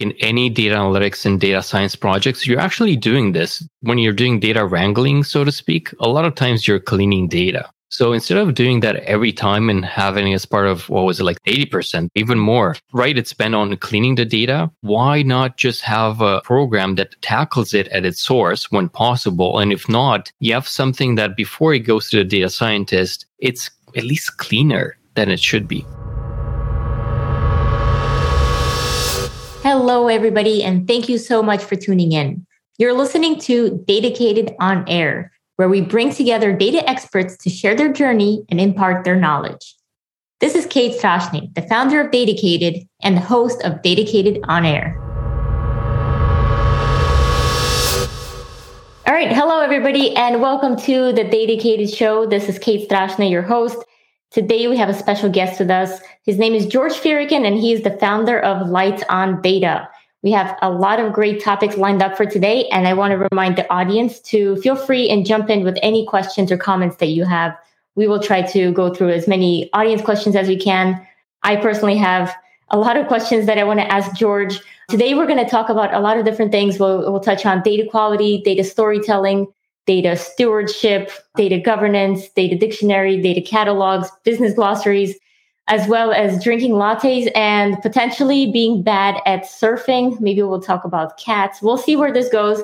[0.00, 4.40] in any data analytics and data science projects, you're actually doing this when you're doing
[4.40, 5.94] data wrangling, so to speak.
[6.00, 7.70] A lot of times you're cleaning data.
[7.92, 11.24] So instead of doing that every time and having as part of what was it
[11.24, 13.18] like 80%, even more, right?
[13.18, 14.70] It's spent on cleaning the data.
[14.82, 19.58] Why not just have a program that tackles it at its source when possible?
[19.58, 23.70] And if not, you have something that before it goes to the data scientist, it's
[23.96, 25.84] at least cleaner than it should be.
[29.62, 32.46] Hello, everybody, and thank you so much for tuning in.
[32.78, 37.92] You're listening to Datacated on Air, where we bring together data experts to share their
[37.92, 39.76] journey and impart their knowledge.
[40.40, 44.96] This is Kate Strachnyi, the founder of Datacated and the host of Datacated on Air.
[49.06, 52.24] All right, hello, everybody, and welcome to the Datacated Show.
[52.24, 53.76] This is Kate Strachnyi, your host.
[54.30, 56.00] Today we have a special guest with us.
[56.22, 59.88] His name is George Firican, and he is the founder of Lights on Data.
[60.22, 63.26] We have a lot of great topics lined up for today, and I want to
[63.32, 67.06] remind the audience to feel free and jump in with any questions or comments that
[67.06, 67.58] you have.
[67.96, 71.04] We will try to go through as many audience questions as we can.
[71.42, 72.32] I personally have
[72.68, 74.60] a lot of questions that I want to ask George.
[74.88, 76.78] Today, we're going to talk about a lot of different things.
[76.78, 79.48] We'll, we'll touch on data quality, data storytelling,
[79.86, 85.16] data stewardship, data governance, data dictionary, data catalogs, business glossaries,
[85.68, 90.20] as well as drinking lattes and potentially being bad at surfing.
[90.20, 91.62] Maybe we'll talk about cats.
[91.62, 92.62] We'll see where this goes.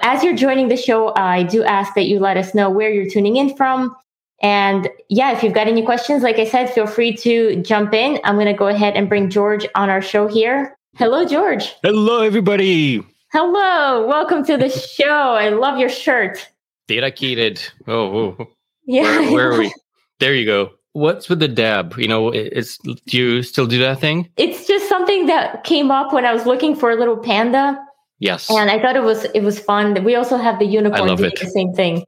[0.00, 3.10] As you're joining the show, I do ask that you let us know where you're
[3.10, 3.96] tuning in from.
[4.40, 8.20] And yeah, if you've got any questions, like I said, feel free to jump in.
[8.22, 10.76] I'm going to go ahead and bring George on our show here.
[10.96, 11.74] Hello, George.
[11.82, 13.04] Hello, everybody.
[13.32, 14.06] Hello.
[14.06, 15.34] Welcome to the show.
[15.34, 16.48] I love your shirt.
[16.88, 17.62] Datacated.
[17.86, 18.46] Oh, oh.
[18.86, 19.02] yeah.
[19.02, 19.72] Where, where are we?
[20.18, 20.70] There you go.
[20.92, 21.94] What's with the dab?
[21.96, 24.28] You know, it's do you still do that thing?
[24.36, 27.78] It's just something that came up when I was looking for a little panda.
[28.18, 28.50] Yes.
[28.50, 30.02] And I thought it was it was fun.
[30.02, 31.38] We also have the unicorn I love it.
[31.38, 32.04] the same thing.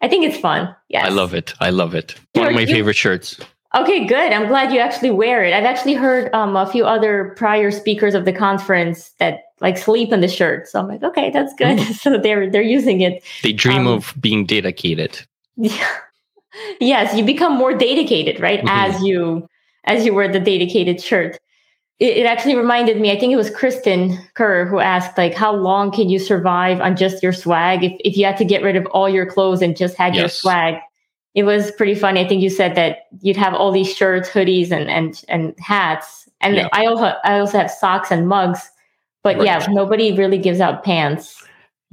[0.00, 0.74] I think it's fun.
[0.88, 1.06] Yes.
[1.06, 1.54] I love it.
[1.60, 2.16] I love it.
[2.32, 3.38] One of my favorite shirts.
[3.74, 4.32] Okay, good.
[4.32, 5.54] I'm glad you actually wear it.
[5.54, 10.12] I've actually heard um, a few other prior speakers of the conference that like sleep
[10.12, 10.68] in the shirt.
[10.68, 11.78] So I'm like, okay, that's good.
[11.78, 11.94] Mm.
[12.00, 13.22] so they're they're using it.
[13.42, 15.24] They dream um, of being dedicated.
[15.56, 15.88] Yeah.
[16.80, 18.58] yes, you become more dedicated, right?
[18.58, 18.68] Mm-hmm.
[18.68, 19.48] As you
[19.84, 21.38] as you wear the Datacated shirt.
[21.98, 25.54] It, it actually reminded me, I think it was Kristen Kehrer who asked, like, how
[25.54, 28.76] long can you survive on just your swag if, if you had to get rid
[28.76, 30.20] of all your clothes and just had yes.
[30.20, 30.74] your swag?
[31.34, 32.20] It was pretty funny.
[32.20, 36.28] I think you said that you'd have all these shirts, hoodies, and and and hats.
[36.42, 36.68] And yeah.
[36.72, 38.70] I also I also have socks and mugs
[39.22, 39.44] but right.
[39.44, 41.38] yeah, nobody really gives out pants.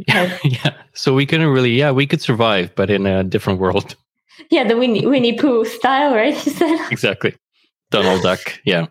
[0.08, 0.74] Yeah, yeah.
[0.94, 3.96] So we couldn't really, yeah, we could survive, but in a different world.
[4.50, 6.34] Yeah, the Winnie, Winnie Pooh style, right?
[6.46, 7.36] You said exactly.
[7.92, 8.40] Donald Duck.
[8.64, 8.86] Yeah.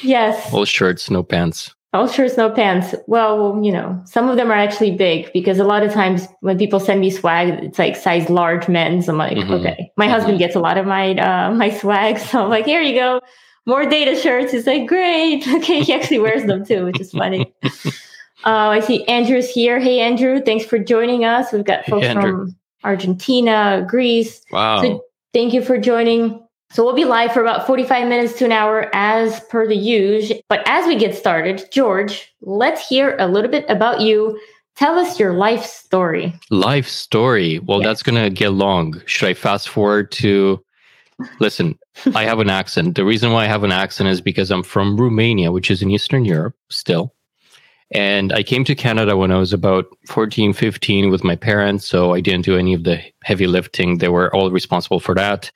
[0.00, 0.52] Yes.
[0.52, 1.74] All shirts, no pants.
[1.92, 2.94] All shirts, no pants.
[3.08, 6.56] Well, you know, some of them are actually big because a lot of times when
[6.56, 9.08] people send me swag, it's like size large men's.
[9.08, 9.54] I'm like, mm-hmm.
[9.54, 9.90] okay.
[9.96, 10.14] My mm-hmm.
[10.14, 13.20] husband gets a lot of my uh, my swag, so I'm like, here you go
[13.66, 14.52] more data shirts.
[14.52, 15.46] He's like, great.
[15.62, 17.52] Okay, he actually wears them too, which is funny.
[18.44, 19.78] Uh, I see Andrew's here.
[19.78, 21.52] Hey, Andrew, thanks for joining us.
[21.52, 24.42] We've got folks hey, from Argentina, Greece.
[24.50, 24.82] Wow.
[24.82, 26.44] So thank you for joining.
[26.72, 30.40] So we'll be live for about 45 minutes to an hour as per the usual.
[30.48, 34.40] But as we get started, George, let's hear a little bit about you.
[34.74, 36.34] Tell us your life story.
[36.50, 37.60] Life story.
[37.60, 37.86] Well, yes.
[37.86, 39.00] that's going to get long.
[39.06, 40.64] Should I fast forward to
[41.40, 41.78] Listen,
[42.14, 42.96] I have an accent.
[42.96, 45.90] The reason why I have an accent is because I'm from Romania, which is in
[45.90, 47.14] Eastern Europe still.
[47.94, 51.86] And I came to Canada when I was about 14, 15 with my parents.
[51.86, 53.98] So I didn't do any of the heavy lifting.
[53.98, 55.50] They were all responsible for that.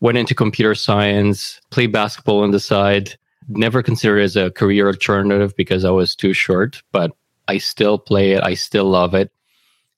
[0.00, 3.16] Went into computer science, played basketball on the side.
[3.48, 7.10] Never considered as a career alternative because I was too short, but
[7.48, 8.42] I still play it.
[8.42, 9.30] I still love it.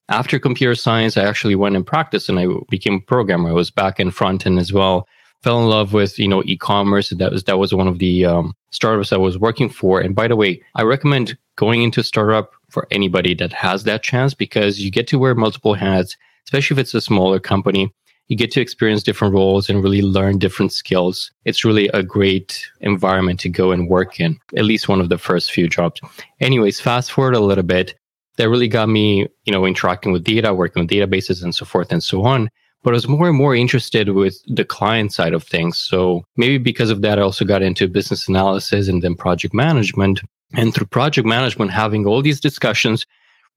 [0.09, 3.51] After computer science, I actually went and practiced and I became a programmer.
[3.51, 5.09] I was back in front end as well.
[5.43, 7.11] Fell in love with, you know, e-commerce.
[7.11, 10.01] That was, that was one of the um, startups I was working for.
[10.01, 14.33] And by the way, I recommend going into startup for anybody that has that chance
[14.33, 17.93] because you get to wear multiple hats, especially if it's a smaller company.
[18.29, 21.31] You get to experience different roles and really learn different skills.
[21.45, 25.19] It's really a great environment to go and work in, at least one of the
[25.19, 26.01] first few jobs.
[26.41, 27.95] Anyways, fast forward a little bit
[28.37, 31.93] that really got me, you know, interacting with data, working with databases and so forth
[31.93, 32.51] and so on.
[32.83, 35.79] But I was more and more interested with the client side of things.
[35.79, 40.21] So maybe because of that, I also got into business analysis and then project management.
[40.55, 43.05] And through project management, having all these discussions,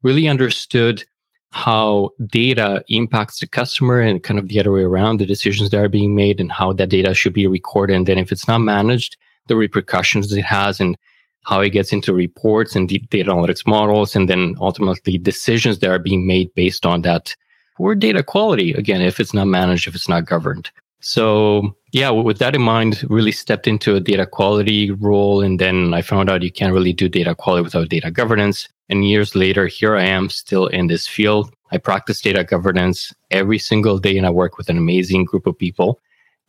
[0.01, 1.03] really understood
[1.51, 5.79] how data impacts the customer and kind of the other way around, the decisions that
[5.79, 7.95] are being made and how that data should be recorded.
[7.95, 9.17] And then if it's not managed,
[9.47, 10.95] the repercussions it has and
[11.43, 15.99] how it gets into reports and data analytics models, and then ultimately decisions that are
[15.99, 17.35] being made based on that.
[17.77, 20.69] Or data quality, again, if it's not managed, if it's not governed.
[20.99, 25.41] So yeah, with that in mind, really stepped into a data quality role.
[25.41, 28.67] And then I found out you can't really do data quality without data governance.
[28.89, 31.53] And years later, here I am still in this field.
[31.71, 35.57] I practice data governance every single day and I work with an amazing group of
[35.57, 35.99] people.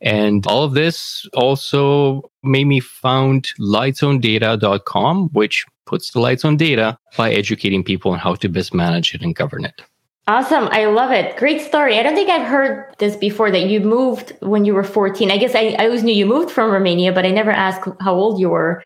[0.02, 6.98] And all of this also made me found lightsondata.com, which puts the lights on data
[7.16, 9.82] by educating people on how to best manage it and govern it.
[10.26, 10.68] Awesome.
[10.70, 11.36] I love it.
[11.36, 11.98] Great story.
[11.98, 15.30] I don't think I've heard this before that you moved when you were 14.
[15.30, 18.14] I guess I, I always knew you moved from Romania, but I never asked how
[18.14, 18.82] old you were.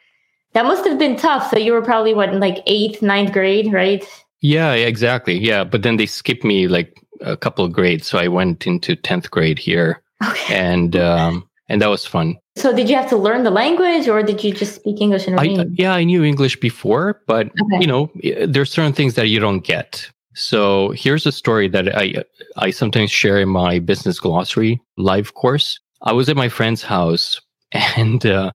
[0.54, 1.50] That must have been tough.
[1.50, 4.04] So you were probably what, in like eighth, ninth grade, right?
[4.40, 5.36] Yeah, exactly.
[5.38, 5.64] Yeah.
[5.64, 8.06] But then they skipped me like a couple of grades.
[8.06, 10.00] So I went into 10th grade here.
[10.30, 10.54] Okay.
[10.54, 12.36] And, um, and that was fun.
[12.56, 15.34] So did you have to learn the language or did you just speak English in
[15.34, 15.70] Romanian?
[15.70, 17.80] I, yeah, I knew English before, but okay.
[17.80, 18.10] you know,
[18.46, 20.08] there's certain things that you don't get.
[20.34, 22.24] So here's a story that I
[22.56, 25.78] I sometimes share in my business glossary live course.
[26.02, 27.40] I was at my friend's house
[27.72, 28.52] and uh,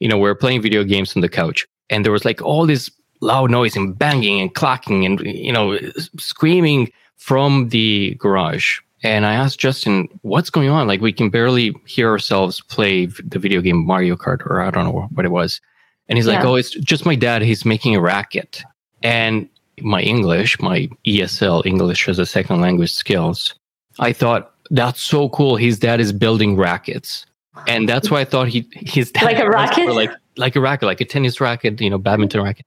[0.00, 2.66] you know, we are playing video games on the couch and there was like all
[2.66, 2.90] this
[3.20, 5.78] loud noise and banging and clacking and you know,
[6.18, 8.80] screaming from the garage.
[9.02, 10.86] And I asked Justin, what's going on?
[10.86, 14.84] Like we can barely hear ourselves play the video game Mario Kart or I don't
[14.84, 15.60] know what it was.
[16.08, 16.34] And he's yeah.
[16.34, 17.40] like, "Oh, it's just my dad.
[17.42, 18.62] He's making a racket."
[19.02, 19.48] And
[19.80, 23.54] my English, my ESL English as a second language skills,
[24.00, 25.56] I thought that's so cool.
[25.56, 27.26] His dad is building rackets,
[27.68, 30.86] and that's why I thought he his dad like a racket, like like a racket,
[30.86, 32.66] like a tennis racket, you know, badminton racket.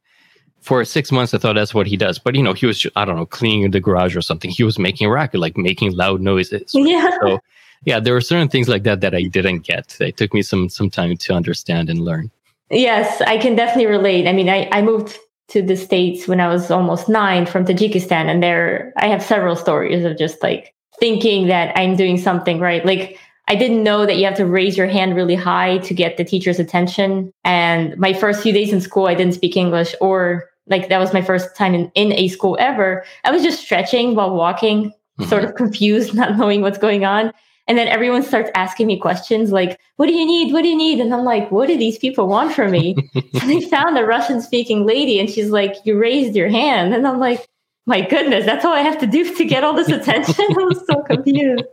[0.63, 2.95] For six months, I thought that's what he does, but you know, he was just,
[2.95, 4.49] I don't know cleaning the garage or something.
[4.49, 6.73] He was making a racket, like making loud noises.
[6.73, 7.09] Yeah.
[7.21, 7.39] So
[7.85, 9.97] yeah, there were certain things like that that I didn't get.
[9.99, 12.31] It took me some some time to understand and learn.
[12.69, 14.27] Yes, I can definitely relate.
[14.27, 15.19] I mean, I, I moved
[15.49, 19.55] to the states when I was almost nine from Tajikistan, and there I have several
[19.55, 22.85] stories of just like thinking that I'm doing something right.
[22.85, 26.17] Like I didn't know that you have to raise your hand really high to get
[26.17, 27.33] the teacher's attention.
[27.43, 31.13] And my first few days in school, I didn't speak English or like that was
[31.13, 33.05] my first time in, in a school ever.
[33.23, 35.25] I was just stretching while walking, mm-hmm.
[35.25, 37.31] sort of confused, not knowing what's going on.
[37.67, 40.51] And then everyone starts asking me questions like, what do you need?
[40.51, 40.99] What do you need?
[40.99, 42.95] And I'm like, what do these people want from me?
[43.15, 46.93] and they found a Russian speaking lady and she's like, you raised your hand.
[46.93, 47.47] And I'm like,
[47.85, 50.45] my goodness, that's all I have to do to get all this attention.
[50.49, 51.65] I was so confused.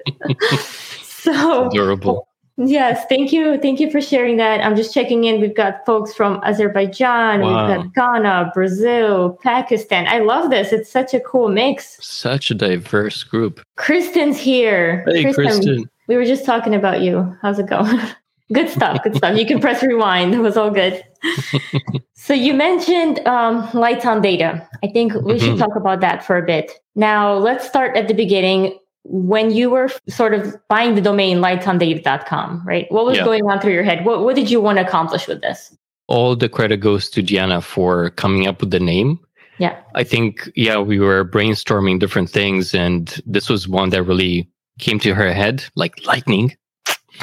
[1.05, 2.29] so adorable.
[2.63, 3.59] Yes, thank you.
[3.59, 4.61] Thank you for sharing that.
[4.61, 5.41] I'm just checking in.
[5.41, 7.67] We've got folks from Azerbaijan, wow.
[7.67, 10.07] we've got Ghana, Brazil, Pakistan.
[10.07, 10.71] I love this.
[10.71, 11.97] It's such a cool mix.
[12.07, 13.63] Such a diverse group.
[13.77, 15.05] Kristen's here.
[15.07, 15.91] Hey, Kristen, Kristen.
[16.07, 17.35] We were just talking about you.
[17.41, 17.99] How's it going?
[18.53, 19.03] good stuff.
[19.03, 19.39] Good stuff.
[19.39, 20.35] You can press rewind.
[20.35, 21.03] It was all good.
[22.15, 24.69] so you mentioned um, lights on data.
[24.85, 25.39] I think we mm-hmm.
[25.39, 26.73] should talk about that for a bit.
[26.95, 32.63] Now, let's start at the beginning when you were sort of buying the domain lightsondata.com,
[32.67, 32.87] right?
[32.91, 33.25] What was yeah.
[33.25, 34.05] going on through your head?
[34.05, 35.77] What, what did you want to accomplish with this?
[36.07, 39.19] All the credit goes to Diana for coming up with the name.
[39.59, 39.79] Yeah.
[39.95, 44.49] I think, yeah, we were brainstorming different things, and this was one that really
[44.79, 46.57] came to her head like lightning.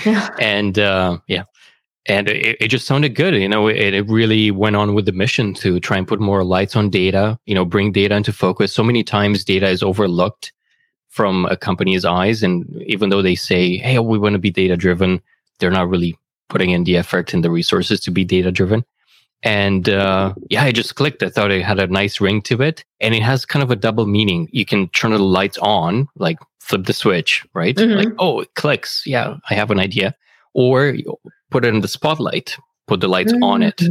[0.40, 1.46] And uh, yeah,
[2.08, 3.34] and it, it, just sounded good.
[3.34, 6.44] You know, it, it really went on with the mission to try and put more
[6.44, 8.74] lights on data, you know, bring data into focus.
[8.74, 10.54] So many times data is overlooked
[11.18, 12.44] from a company's eyes.
[12.44, 15.20] And even though they say, hey, we want to be data driven,
[15.58, 16.16] they're not really
[16.48, 18.86] putting in the effort and the resources to be data driven.
[19.42, 21.24] And uh, yeah, I just clicked.
[21.24, 22.86] I thought it had a nice ring to it.
[23.02, 24.48] And it has kind of a double meaning.
[24.52, 27.76] You can turn the lights on, like flip the switch, right?
[27.76, 27.98] Mm-hmm.
[27.98, 29.02] Like, oh, it clicks.
[29.08, 30.14] Yeah, I have an idea.
[30.54, 30.94] Or
[31.50, 33.44] put it in the spotlight, put the lights mm-hmm.
[33.44, 33.82] on it.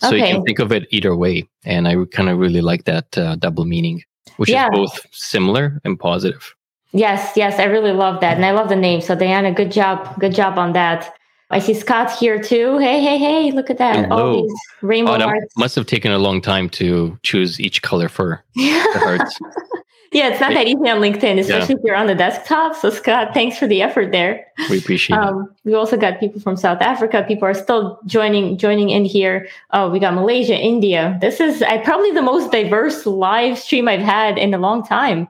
[0.00, 0.18] So okay.
[0.18, 1.48] you can think of it either way.
[1.64, 4.02] And I kind of really like that uh, double meaning,
[4.36, 4.66] which yeah.
[4.66, 6.55] is both similar and positive.
[6.96, 8.36] Yes, yes, I really love that.
[8.36, 9.02] And I love the name.
[9.02, 10.18] So Diana, good job.
[10.18, 11.14] Good job on that.
[11.50, 12.78] I see Scott here too.
[12.78, 14.06] Hey, hey, hey, look at that.
[14.06, 14.36] Hello.
[14.36, 15.54] All these rainbow oh, hearts.
[15.58, 19.38] Must have taken a long time to choose each color for the hearts.
[20.12, 21.78] yeah, it's not that easy on LinkedIn, especially yeah.
[21.78, 22.74] if you're on the desktop.
[22.74, 24.46] So Scott, thanks for the effort there.
[24.70, 25.68] We appreciate um, it.
[25.68, 27.26] We also got people from South Africa.
[27.28, 29.48] People are still joining joining in here.
[29.70, 31.18] Oh, we got Malaysia, India.
[31.20, 35.28] This is I probably the most diverse live stream I've had in a long time.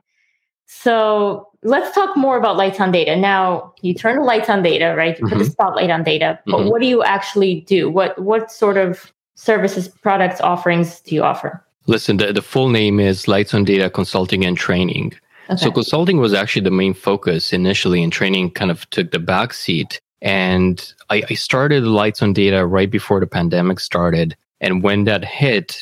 [0.67, 3.15] So let's talk more about lights on data.
[3.15, 5.17] Now you turn the lights on data, right?
[5.17, 5.29] You mm-hmm.
[5.29, 5.51] put the mm-hmm.
[5.51, 6.69] spotlight on data, but mm-hmm.
[6.69, 7.89] what do you actually do?
[7.89, 11.63] What what sort of services, products, offerings do you offer?
[11.85, 15.13] Listen, the, the full name is Lights on Data Consulting and Training.
[15.49, 15.57] Okay.
[15.57, 19.53] So consulting was actually the main focus initially, and training kind of took the back
[19.53, 20.01] seat.
[20.21, 24.35] And I, I started Lights on Data right before the pandemic started.
[24.59, 25.81] And when that hit,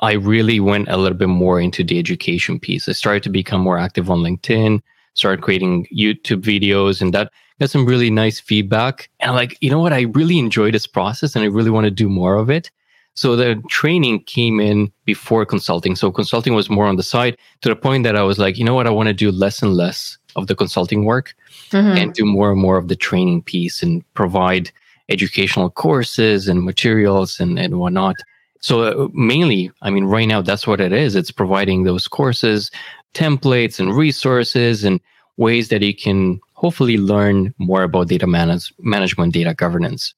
[0.00, 2.88] I really went a little bit more into the education piece.
[2.88, 4.80] I started to become more active on LinkedIn,
[5.14, 9.08] started creating YouTube videos, and that got some really nice feedback.
[9.20, 9.92] And I'm like, you know what?
[9.92, 12.70] I really enjoy this process and I really want to do more of it.
[13.14, 15.94] So the training came in before consulting.
[15.94, 18.64] So consulting was more on the side to the point that I was like, you
[18.64, 18.88] know what?
[18.88, 21.34] I want to do less and less of the consulting work
[21.70, 21.96] mm-hmm.
[21.96, 24.72] and do more and more of the training piece and provide
[25.08, 28.16] educational courses and materials and, and whatnot.
[28.58, 31.14] So uh, mainly, I mean, right now, that's what it is.
[31.14, 32.70] It's providing those courses,
[33.14, 35.00] templates and resources and
[35.36, 40.14] ways that you can hopefully learn more about data manage- management, data governance.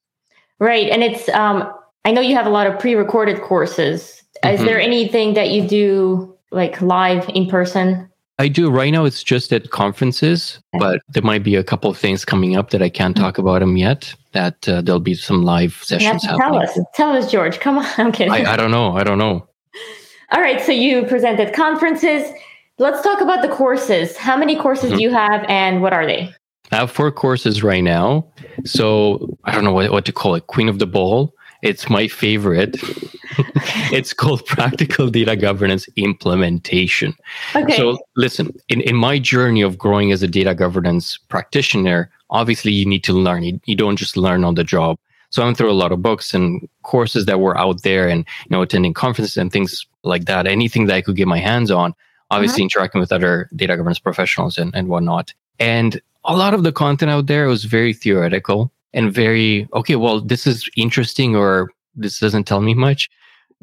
[0.59, 0.89] Right.
[0.89, 1.71] And it's, um,
[2.05, 4.23] I know you have a lot of pre-recorded courses.
[4.43, 4.55] Mm-hmm.
[4.55, 8.09] Is there anything that you do like live in person?
[8.39, 9.03] I do right now.
[9.05, 12.83] It's just at conferences, but there might be a couple of things coming up that
[12.83, 13.23] I can't mm-hmm.
[13.23, 14.13] talk about them yet.
[14.33, 16.21] That uh, there'll be some live sessions.
[16.21, 16.61] Tell happening.
[16.61, 17.59] us, tell us, George.
[17.59, 18.31] Come on, I'm kidding.
[18.31, 18.95] I, I don't know.
[18.95, 19.47] I don't know.
[20.31, 20.61] All right.
[20.61, 22.31] So you present at conferences.
[22.79, 24.15] Let's talk about the courses.
[24.15, 24.97] How many courses mm-hmm.
[24.97, 26.31] do you have, and what are they?
[26.71, 28.27] I have four courses right now.
[28.65, 30.47] So I don't know what, what to call it.
[30.47, 31.33] Queen of the Ball.
[31.63, 32.77] It's my favorite.
[33.91, 37.15] it's called Practical Data Governance Implementation.
[37.55, 37.75] Okay.
[37.75, 42.85] So, listen, in, in my journey of growing as a data governance practitioner, obviously you
[42.85, 43.43] need to learn.
[43.43, 44.99] You, you don't just learn on the job.
[45.31, 48.19] So, I went through a lot of books and courses that were out there and,
[48.45, 50.45] you know, attending conferences and things like that.
[50.45, 51.95] Anything that I could get my hands on,
[52.31, 52.65] obviously uh-huh.
[52.65, 55.33] interacting with other data governance professionals and, and whatnot.
[55.59, 60.21] And a lot of the content out there was very theoretical and very okay well
[60.21, 63.09] this is interesting or this doesn't tell me much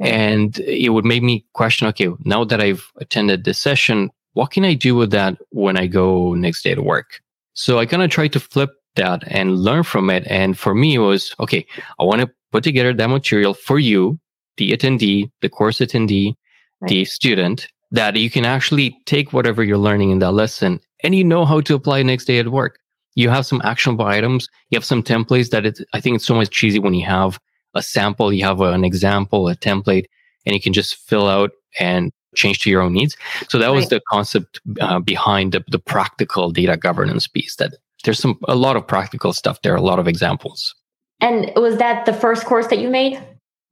[0.00, 4.64] and it would make me question okay now that i've attended this session what can
[4.64, 7.21] i do with that when i go next day to work
[7.54, 10.94] so i kind of tried to flip that and learn from it and for me
[10.94, 11.66] it was okay
[11.99, 14.18] i want to put together that material for you
[14.56, 16.35] the attendee the course attendee
[16.80, 16.88] right.
[16.88, 21.25] the student that you can actually take whatever you're learning in that lesson and you
[21.25, 22.79] know how to apply next day at work
[23.14, 26.35] you have some actionable items, you have some templates that it, I think it's so
[26.35, 27.38] much cheesy when you have
[27.75, 30.07] a sample, you have an example, a template,
[30.47, 33.17] and you can just fill out and change to your own needs.
[33.49, 33.75] So that right.
[33.75, 37.75] was the concept uh, behind the, the practical data governance piece that
[38.05, 40.75] there's some, a lot of practical stuff there, a lot of examples.
[41.21, 43.23] And was that the first course that you made?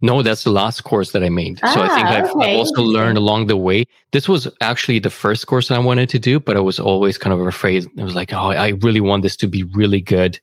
[0.02, 1.60] No, that's the last course that I made.
[1.62, 2.52] Ah, so I think ah, I've, okay.
[2.52, 3.84] I've, also learned along the way.
[4.10, 7.32] This was actually the first course I wanted to do, but I was always kind
[7.32, 7.86] of afraid.
[7.98, 10.40] I was like, oh, I really want this to be really good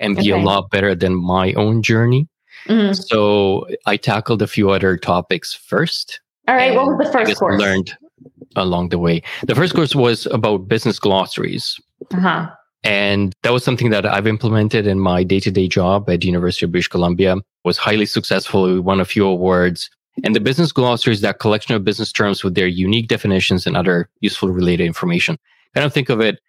[0.00, 0.42] and be okay.
[0.42, 2.28] a lot better than my own journey.
[2.66, 2.94] Mm-hmm.
[2.94, 6.20] So I tackled a few other topics first.
[6.48, 6.74] All right.
[6.74, 7.60] What was the first course?
[7.60, 7.96] Learned
[8.56, 9.22] along the way.
[9.44, 11.78] The first course was about business glossaries.
[12.12, 12.50] Uh-huh.
[12.84, 16.72] And that was something that I've implemented in my day-to-day job at the University of
[16.72, 17.36] British Columbia.
[17.64, 18.64] Was highly successful.
[18.64, 19.90] We won a few awards.
[20.24, 23.76] And the business glossary is that collection of business terms with their unique definitions and
[23.76, 25.36] other useful related information.
[25.74, 26.40] Kind of think of it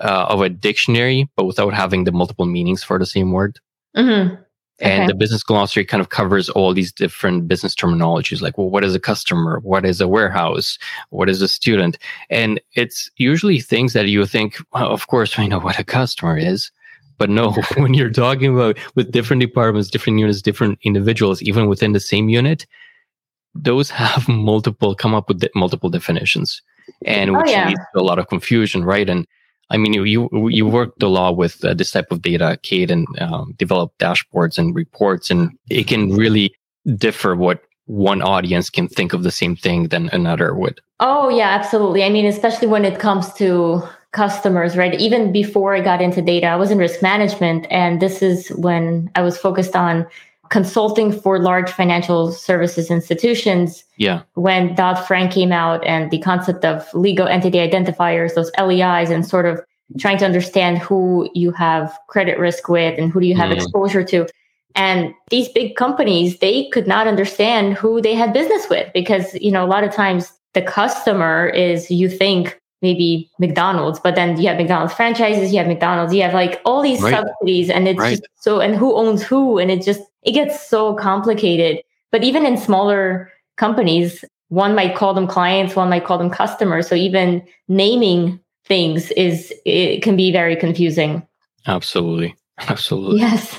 [0.00, 3.60] uh, of a dictionary, but without having the multiple meanings for the same word.
[3.96, 4.34] Mm-hmm.
[4.80, 5.06] And okay.
[5.06, 8.94] the business glossary kind of covers all these different business terminologies, like, well, what is
[8.94, 9.60] a customer?
[9.60, 10.78] What is a warehouse?
[11.10, 11.96] What is a student?
[12.28, 16.36] And it's usually things that you think, well, of course, I know what a customer
[16.36, 16.72] is.
[17.18, 21.92] But no, when you're talking about with different departments, different units, different individuals, even within
[21.92, 22.66] the same unit,
[23.54, 26.62] those have multiple, come up with multiple definitions
[27.04, 27.68] and oh, which oh, yeah.
[27.68, 29.08] leads to a lot of confusion, right?
[29.08, 29.26] And
[29.74, 33.08] I mean, you you, worked a lot with uh, this type of data, Kate, and
[33.20, 36.54] um, develop dashboards and reports, and it can really
[36.96, 40.80] differ what one audience can think of the same thing than another would.
[41.00, 42.04] Oh yeah, absolutely.
[42.04, 44.94] I mean, especially when it comes to customers, right?
[45.00, 49.10] Even before I got into data, I was in risk management, and this is when
[49.16, 50.06] I was focused on
[50.54, 53.82] consulting for large financial services institutions.
[53.96, 54.22] Yeah.
[54.34, 59.26] When Dodd Frank came out and the concept of legal entity identifiers, those LEIs, and
[59.26, 59.60] sort of
[59.98, 63.56] trying to understand who you have credit risk with and who do you have mm.
[63.56, 64.28] exposure to.
[64.76, 69.50] And these big companies, they could not understand who they had business with because, you
[69.50, 74.46] know, a lot of times the customer is, you think, maybe McDonald's, but then you
[74.46, 77.14] have McDonald's franchises, you have McDonald's, you have like all these right.
[77.14, 78.18] subsidies, and it's right.
[78.18, 81.82] just so, and who owns who, and it just it gets so complicated.
[82.12, 86.86] But even in smaller companies, one might call them clients, one might call them customers.
[86.86, 91.26] So even naming things is it can be very confusing.
[91.66, 93.20] Absolutely, absolutely.
[93.20, 93.58] Yes.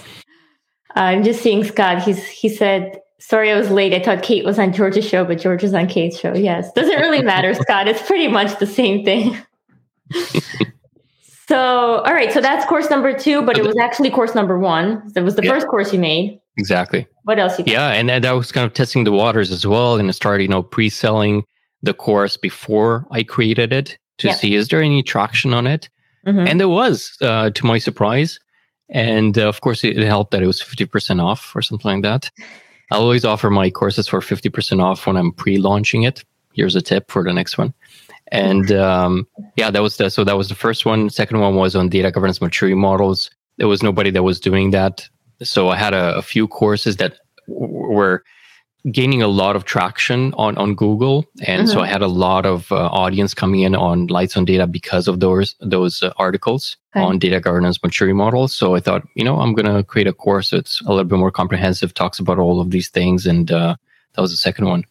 [0.97, 2.03] I'm just seeing Scott.
[2.03, 3.93] He's he said, "Sorry, I was late.
[3.93, 6.99] I thought Kate was on George's show, but George is on Kate's show." Yes, doesn't
[6.99, 7.87] really matter, Scott.
[7.87, 9.37] It's pretty much the same thing.
[11.47, 12.31] so, all right.
[12.31, 15.11] So that's course number two, but it was actually course number one.
[15.13, 15.51] That was the yeah.
[15.51, 16.39] first course you made.
[16.57, 17.07] exactly.
[17.23, 17.57] What else?
[17.57, 20.43] You yeah, and, that was kind of testing the waters as well, and I started,
[20.43, 21.43] you know, pre-selling
[21.81, 25.89] the course before I created it to see is there any traction on it,
[26.25, 26.47] mm-hmm.
[26.47, 28.39] and there was, uh, to my surprise.
[28.89, 32.03] And uh, of course, it, helped that it was fifty percent off or something like
[32.03, 32.29] that.
[32.91, 36.23] I always offer my courses for fifty percent off when I'm pre-launching it.
[36.53, 37.73] Here's a tip for the next one.
[38.31, 41.09] And um, yeah, that was the so that was the first one.
[41.09, 43.29] Second one was on data governance maturity models.
[43.57, 45.07] There was nobody that was doing that,
[45.41, 48.23] so I had a, a few courses that were
[48.91, 51.71] gaining a lot of traction on on Google, and mm-hmm.
[51.71, 55.07] so I had a lot of uh, audience coming in on Lights on Data because
[55.07, 57.03] of those those uh, articles okay.
[57.03, 58.55] on data governance maturity models.
[58.55, 61.19] So I thought, you know, I'm going to create a course that's a little bit
[61.19, 63.75] more comprehensive, talks about all of these things, and uh,
[64.13, 64.85] that was the second one.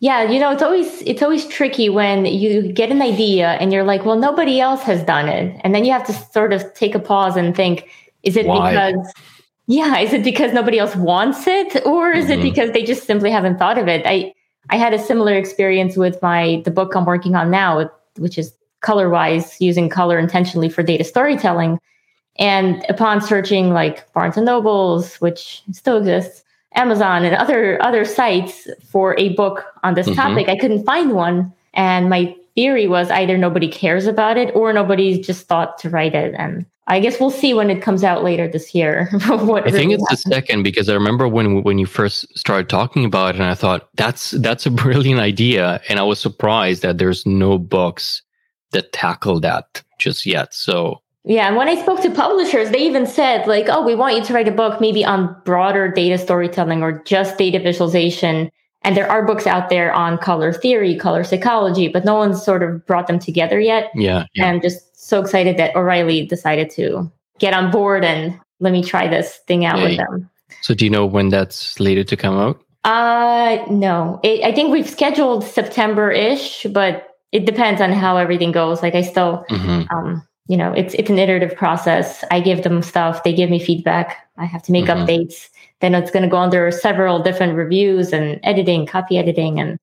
[0.00, 3.82] Yeah, you know, it's always it's always tricky when you get an idea and you're
[3.82, 5.60] like, well, nobody else has done it.
[5.64, 7.90] And then you have to sort of take a pause and think,
[8.22, 8.70] is it Why?
[8.70, 9.12] because
[9.68, 12.40] yeah, is it because nobody else wants it or is mm-hmm.
[12.40, 14.02] it because they just simply haven't thought of it?
[14.06, 14.32] I
[14.70, 18.54] I had a similar experience with my the book I'm working on now, which is
[18.80, 21.78] color wise using color intentionally for data storytelling.
[22.38, 26.44] And upon searching like Barnes and Nobles, which still exists,
[26.74, 30.16] Amazon and other other sites for a book on this mm-hmm.
[30.16, 30.48] topic.
[30.48, 35.20] I couldn't find one, and my theory was either nobody cares about it or nobody
[35.20, 36.34] just thought to write it.
[36.38, 39.10] And I guess we'll see when it comes out later this year.
[39.26, 40.08] what I think it's happened.
[40.08, 43.54] the second because I remember when when you first started talking about it, and I
[43.54, 48.22] thought that's that's a brilliant idea, and I was surprised that there's no books
[48.72, 50.54] that tackle that just yet.
[50.54, 54.16] So yeah, and when I spoke to publishers, they even said like, "Oh, we want
[54.16, 58.50] you to write a book maybe on broader data storytelling or just data visualization."
[58.82, 62.62] And there are books out there on color theory, color psychology, but no one's sort
[62.62, 63.90] of brought them together yet.
[63.94, 64.46] Yeah, yeah.
[64.46, 69.08] And just so excited that O'Reilly decided to get on board and let me try
[69.08, 70.30] this thing out with them.
[70.62, 72.60] So, do you know when that's slated to come out?
[72.84, 74.20] Uh, no.
[74.22, 78.82] It, I think we've scheduled September ish, but it depends on how everything goes.
[78.82, 79.94] Like, I still, mm-hmm.
[79.94, 83.62] um, you know it's it's an iterative process i give them stuff they give me
[83.62, 85.04] feedback i have to make mm-hmm.
[85.04, 89.78] updates then it's going to go under several different reviews and editing copy editing and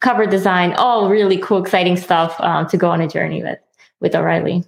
[0.00, 3.58] cover design all really cool exciting stuff um, to go on a journey with
[4.00, 4.64] with o'reilly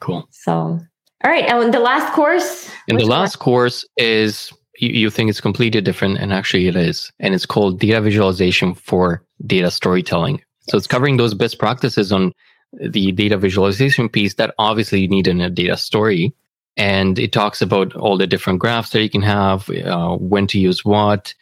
[0.00, 3.44] cool so all right and the last course and the last one?
[3.44, 7.80] course is you, you think it's completely different and actually it is and it's called
[7.80, 12.32] data visualization for data storytelling so it's covering those best practices on
[12.72, 16.34] the data visualization piece that obviously you need in a data story.
[16.76, 20.58] And it talks about all the different graphs that you can have, uh, when to
[20.58, 21.34] use what.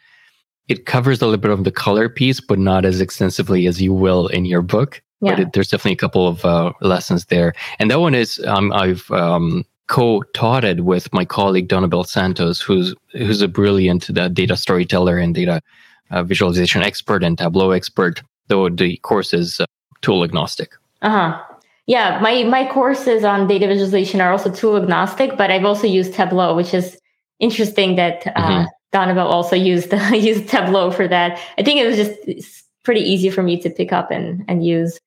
[0.68, 3.92] It covers a little bit of the color piece, but not as extensively as you
[3.92, 5.02] will in your book.
[5.20, 5.32] Yeah.
[5.32, 7.54] But it, there's definitely a couple of uh, lessons there.
[7.78, 12.94] And that one is um, I've um, co-taught it with my colleague Donabel Santos, who's
[13.12, 15.60] who's a brilliant uh, data storyteller and data
[16.10, 18.22] uh, visualization expert and Tableau expert.
[18.48, 19.66] Though the course is uh,
[20.00, 20.72] tool agnostic.
[21.02, 21.42] Uh huh.
[21.86, 26.14] Yeah, my my courses on data visualization are also tool agnostic, but I've also used
[26.14, 26.98] Tableau, which is
[27.40, 29.18] interesting that uh, mm-hmm.
[29.18, 31.38] also used used Tableau for that.
[31.58, 34.98] I think it was just pretty easy for me to pick up and and use.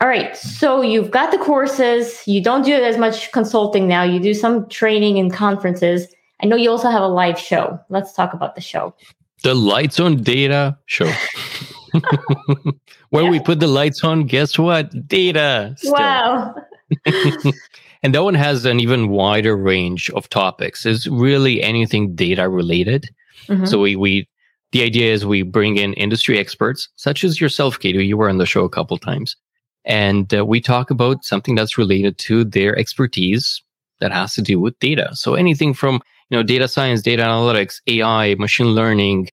[0.00, 2.26] All right, so you've got the courses.
[2.26, 4.02] You don't do as much consulting now.
[4.02, 6.08] You do some training and conferences.
[6.42, 7.78] I know you also have a live show.
[7.88, 8.94] Let's talk about the show.
[9.44, 11.12] The Lights on Data show.
[13.10, 13.30] When yeah.
[13.30, 15.06] we put the lights on, guess what?
[15.06, 15.74] Data.
[15.76, 15.92] Still.
[15.92, 16.54] Wow.
[18.02, 20.86] and that one has an even wider range of topics.
[20.86, 23.08] It's really anything data related.
[23.48, 23.66] Mm-hmm.
[23.66, 24.28] So we we
[24.72, 28.38] the idea is we bring in industry experts such as yourself, Kate, you were on
[28.38, 29.36] the show a couple times,
[29.84, 33.62] and uh, we talk about something that's related to their expertise
[34.00, 35.10] that has to do with data.
[35.14, 36.00] So anything from
[36.30, 39.28] you know data science, data analytics, AI, machine learning,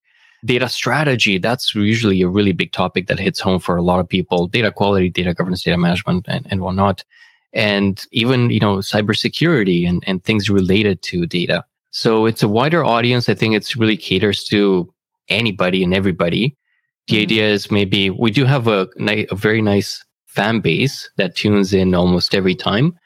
[0.45, 4.07] data strategy that's usually a really big topic that hits home for a lot of
[4.07, 7.03] people data quality data governance data management and, and whatnot.
[7.53, 11.65] And even you know cybersecurity and, and things related to data.
[11.91, 13.27] So it's a wider audience.
[13.27, 14.91] I think it's really caters to
[15.27, 16.55] anybody and everybody.
[17.07, 17.23] The mm-hmm.
[17.23, 21.95] idea is maybe we do have a, a very nice fan base that tunes in
[21.95, 22.97] almost every time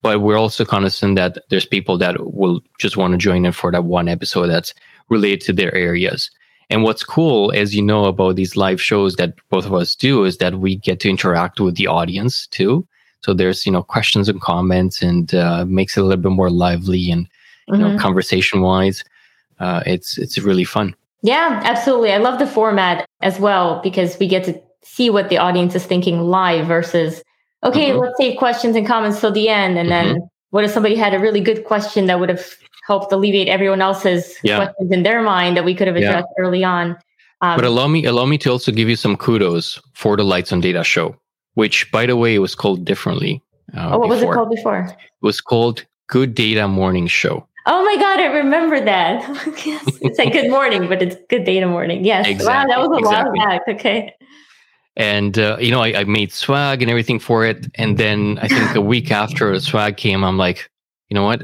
[0.00, 3.72] but we're also cognizant that there's people that will just want to join in for
[3.72, 4.72] that one episode that's
[5.08, 6.30] related to their areas
[6.70, 10.24] and what's cool, as you know, about these live shows that both of us do
[10.24, 12.86] is that we get to interact with the audience too.
[13.20, 16.50] So there's, you know, questions and comments and uh, makes it a little bit more
[16.50, 17.26] lively and,
[17.68, 17.82] you mm-hmm.
[17.82, 19.02] know, conversation wise.
[19.58, 20.94] Uh, it's, it's really fun.
[21.22, 22.12] Yeah, absolutely.
[22.12, 25.84] I love the format as well because we get to see what the audience is
[25.84, 27.22] thinking live versus,
[27.64, 27.98] okay, mm-hmm.
[27.98, 29.78] let's save questions and comments till the end.
[29.78, 30.08] And mm-hmm.
[30.10, 32.44] then what if somebody had a really good question that would have
[32.88, 34.56] helped alleviate everyone else's Yeah.
[34.56, 36.08] questions in their mind that we could have Yeah.
[36.08, 36.86] addressed early on.
[37.42, 40.50] Um, But allow me allow me to also give you some kudos for the Lights
[40.52, 41.06] on Data show,
[41.54, 43.32] which by the way was called differently.
[43.76, 44.80] Uh, oh, what was it called before?
[44.90, 47.36] It was called Good Data Morning Show.
[47.66, 49.16] Oh my god, I remember that.
[50.06, 51.98] It's like good morning, but it's good data morning.
[52.12, 52.24] Yes.
[52.50, 53.62] wow, that was a Exactly, while back.
[53.74, 53.98] Okay.
[54.96, 57.58] And uh, you know, I, I made swag and everything for it.
[57.82, 60.58] And then I think a week after swag came, I'm like,
[61.08, 61.40] you know what?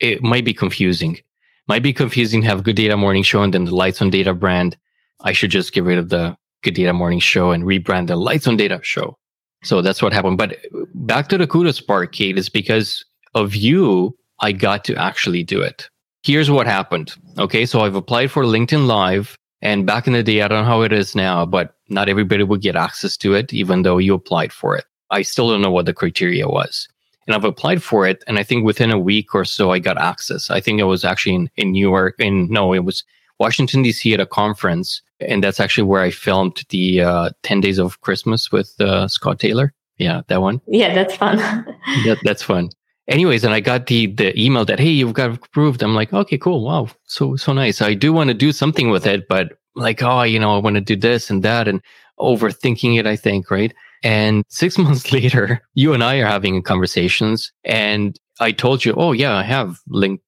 [0.00, 1.18] It might be confusing.
[1.66, 4.76] Might be confusing have Good Data Morning Show and then the Lights on Data brand.
[5.22, 8.46] I should just get rid of the Good Data Morning Show and rebrand the Lights
[8.46, 9.16] on Data Show.
[9.62, 10.36] So that's what happened.
[10.36, 10.58] But
[10.94, 13.04] back to the kudos part, Kate, is because
[13.34, 15.88] of you, I got to actually do it.
[16.22, 17.14] Here's what happened.
[17.38, 17.64] Okay.
[17.64, 19.36] So I've applied for LinkedIn Live.
[19.62, 22.42] And back in the day, I don't know how it is now, but not everybody
[22.42, 24.84] would get access to it, even though you applied for it.
[25.10, 26.86] I still don't know what the criteria was.
[27.26, 28.22] And I've applied for it.
[28.26, 30.50] And I think within a week or so, I got access.
[30.50, 33.04] I think it was actually in, in New York, in no, it was
[33.38, 34.12] Washington, D.C.
[34.14, 35.02] at a conference.
[35.20, 39.38] And that's actually where I filmed the uh, 10 Days of Christmas with uh, Scott
[39.38, 39.72] Taylor.
[39.98, 40.60] Yeah, that one.
[40.66, 41.36] Yeah, that's fun.
[42.04, 42.70] that, that's fun.
[43.06, 45.82] Anyways, and I got the the email that hey, you've got approved.
[45.82, 47.82] I'm like, okay, cool, wow, so so nice.
[47.82, 50.76] I do want to do something with it, but like, oh, you know, I want
[50.76, 51.82] to do this and that, and
[52.18, 53.06] overthinking it.
[53.06, 53.74] I think, right?
[54.04, 59.12] And six months later, you and I are having conversations, and I told you, oh
[59.12, 60.20] yeah, I have LinkedIn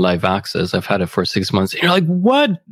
[0.00, 0.74] Live Access.
[0.74, 1.72] I've had it for six months.
[1.72, 2.62] And you're like, what?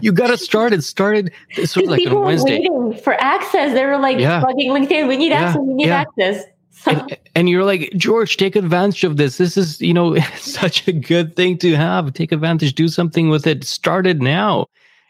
[0.00, 0.82] You, got to start it.
[0.82, 3.72] Started this was like People on were waiting for access.
[3.74, 4.40] They were like Yeah.
[4.40, 5.06] bugging LinkedIn.
[5.06, 5.62] We need Yeah, access.
[5.62, 6.00] We need yeah.
[6.00, 6.44] access.
[6.72, 10.88] So, and, and you're like george take advantage of this this is you know such
[10.88, 14.64] a good thing to have take advantage do something with it start it now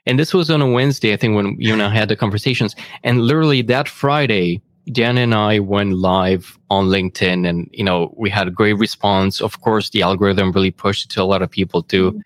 [0.04, 2.74] and this was on a wednesday i think when you and i had the conversations
[3.04, 8.30] and literally that friday dan and i went live on linkedin and you know we
[8.30, 11.50] had a great response of course the algorithm really pushed it to a lot of
[11.50, 12.20] people too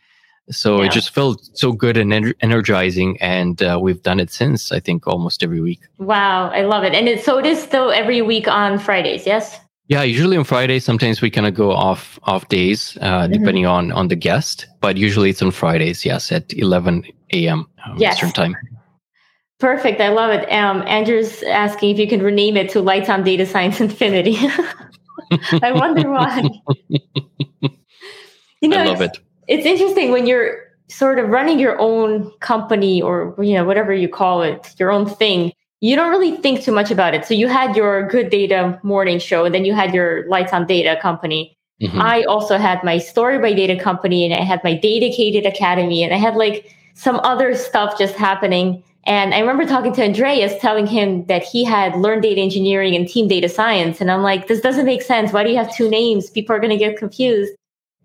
[0.51, 0.87] so Yeah.
[0.87, 4.81] it just felt so good and ener- energizing and uh, we've done it since i
[4.81, 6.95] think almost every week wow, I love it.
[6.95, 9.27] And it, so it is still every week on Fridays.
[9.27, 9.59] Yes.
[9.89, 10.79] Yeah, usually on Friday.
[10.81, 14.67] Sometimes we kind of go off off days, uh, depending on on the guest.
[14.81, 16.05] But usually it's on Fridays.
[16.05, 17.67] Yes, at eleven a.m.
[17.85, 18.15] um, Yes.
[18.15, 18.55] Eastern time.
[19.65, 19.99] Perfect.
[19.99, 20.47] I love it.
[20.53, 24.37] Um, Andrew's asking if you can rename it to Lights on Data Science Infinity.
[25.63, 26.47] I wonder why.
[28.61, 29.25] You know, I love it's, it.
[29.49, 30.57] it's interesting when you're
[30.89, 35.07] sort of running your own company or you know whatever you call it, your own
[35.07, 35.53] thing.
[35.81, 37.27] You don't really think too much about it.
[37.27, 40.67] So you had your Good Data morning show, and then you had your Lights on
[40.67, 41.59] Data company.
[41.83, 42.01] Mhm.
[42.01, 46.15] I also had my story by data company and I had my Datacated academy and
[46.15, 48.83] I had like some other stuff just happening.
[49.07, 53.07] And I remember talking to Andreas telling him that he had learned data engineering and
[53.07, 54.01] team data science.
[54.01, 55.33] And I'm like, this doesn't make sense.
[55.33, 56.31] Why do you have two names?
[56.31, 57.53] People are going to get confused.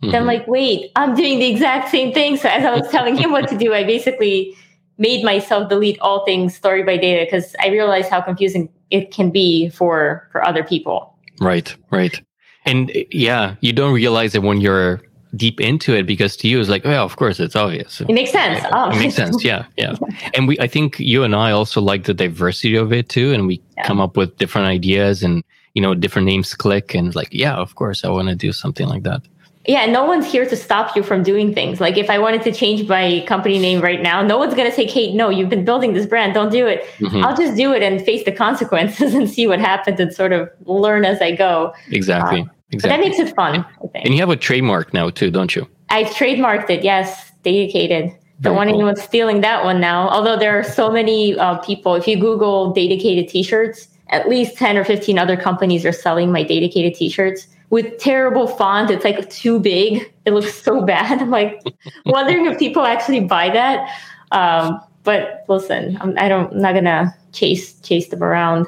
[0.02, 2.38] Then I'm like, wait, I'm doing the exact same thing.
[2.38, 4.56] So as I was telling him what to do, I basically
[4.98, 9.30] made myself delete all things story by data because I realized how confusing it can
[9.30, 11.16] be for for other people.
[11.40, 12.22] right, right,
[12.66, 15.02] and uh, yeah, you don't realize it when you're
[15.36, 18.02] deep into it because to you it's like, well, of course, it's obvious.
[18.02, 18.64] It makes sense.
[18.72, 18.90] Oh.
[18.90, 19.44] It makes sense.
[19.44, 19.96] Yeah, yeah.
[20.34, 23.46] And we, I think you and I also like the diversity of it too, and
[23.48, 23.86] we Yeah.
[23.88, 25.44] come up with different ideas and
[25.76, 28.88] you know different names click and like, yeah, of course, I want to do something
[28.88, 29.22] like that.
[29.68, 31.80] Yeah, no one's here to stop you from doing things.
[31.80, 34.76] Like if I wanted to change my company name right now, no one's going to
[34.76, 36.34] say, Kate, no, you've been building this brand.
[36.34, 36.86] Don't do it.
[37.00, 37.24] Mhm.
[37.24, 40.50] I'll just do it and face the consequences and see what happens and sort of
[40.66, 41.74] learn as I go.
[41.92, 42.48] Exactly.
[42.72, 43.10] But that exactly.
[43.10, 44.06] makes it fun, I think.
[44.06, 45.68] And you have a trademark now too, don't you?
[45.90, 46.84] I've trademarked it.
[46.84, 48.16] Yes, Datacated.
[48.42, 50.08] Don't want anyone stealing that one now.
[50.10, 54.78] Although there are so many uh, people, if you Google Datacated t-shirts, at least 10
[54.78, 58.90] or 15 other companies are selling my Datacated t-shirts with terrible font.
[58.92, 60.12] It's like too big.
[60.26, 61.22] It looks so bad.
[61.22, 61.62] I'm like
[62.06, 63.90] wondering if people actually buy that.
[64.32, 68.68] Um, but listen, I'm, I don't, I'm not gonna chase chase them around.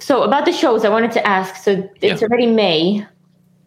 [0.00, 1.56] So about the shows, I wanted to ask.
[1.56, 2.26] So it's Yeah.
[2.26, 3.06] already May.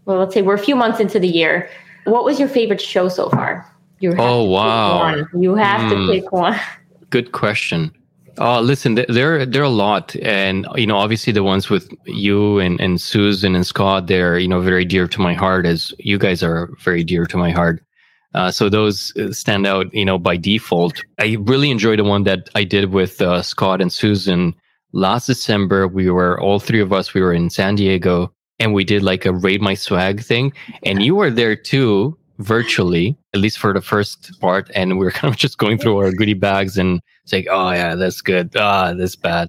[0.06, 1.70] Well, let's say we're a few months into the year.
[2.06, 3.66] What was your favorite show so far?
[4.00, 5.16] You have Oh, wow.
[5.38, 5.90] You have Hmm.
[6.08, 6.60] to pick one.
[7.12, 7.92] Good question.
[8.40, 11.92] Uh, listen, th- there there are a lot, and you know, obviously the ones with
[12.06, 15.94] you and and Susan and Scott, they're you know very dear to my heart, as
[16.00, 17.84] you guys are very dear to my heart.
[18.34, 21.04] Uh, so those uh, stand out, you know, by default.
[21.20, 24.56] I really enjoyed the one that I did with uh, Scott and Susan
[24.94, 25.86] last December.
[25.90, 27.14] We were all three of us.
[27.14, 31.02] We were in San Diego, and we did like a raid my swag thing, and
[31.04, 34.69] you were there too, virtually, at least for the first part.
[34.76, 37.71] And we were kind of just going through our goodie bags and it's like, oh
[37.71, 38.56] yeah, that's good.
[38.56, 39.47] Ah, that's bad.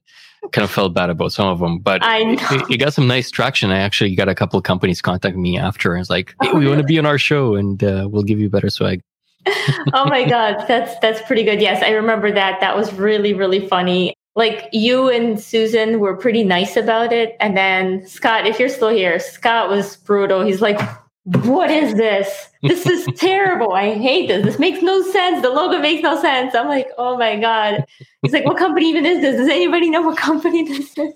[0.53, 2.48] kind of felt bad about some of them, but I know.
[2.51, 3.70] it, it got some nice traction.
[3.70, 6.59] I actually got a couple of companies contact me after and it's like, hey, Oh,
[6.59, 9.01] we want to be on our show and uh, we'll give you better swag.
[9.92, 11.61] oh my god, that's that's pretty good.
[11.61, 12.61] Yes, I remember that.
[12.61, 14.14] That was really really funny.
[14.35, 18.88] Like you and Susan were pretty nice about it, and then Scott, if you're still
[18.88, 20.42] here, Scott was brutal.
[20.42, 20.81] He's like,
[21.25, 22.49] "What is this?
[22.62, 23.73] This is terrible.
[23.75, 24.45] I hate this.
[24.45, 25.42] This makes no sense.
[25.42, 27.85] The logo makes no sense." I'm like, "Oh my god."
[28.23, 29.37] He's like, "What company even is this?
[29.37, 31.14] Does anybody know what company this is?"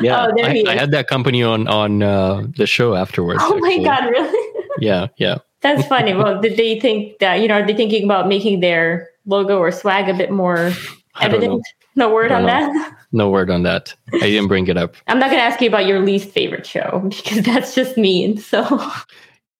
[0.00, 3.40] Yeah, Oh, there I, he I had that company on on uh, the show afterwards.
[3.44, 4.64] Oh my god, really?
[4.80, 5.38] Yeah, yeah.
[5.60, 6.12] That's funny.
[6.12, 7.60] Well, did they think that you know?
[7.60, 10.72] Are they thinking about making their logo or swag a bit more
[11.20, 11.62] evident?
[11.96, 12.08] Know.
[12.08, 12.96] No word on don't that.
[13.12, 13.94] No word on that.
[14.14, 14.96] I didn't bring it up.
[15.06, 18.36] I'm not going to ask you about your least favorite show because that's just mean.
[18.38, 18.80] So,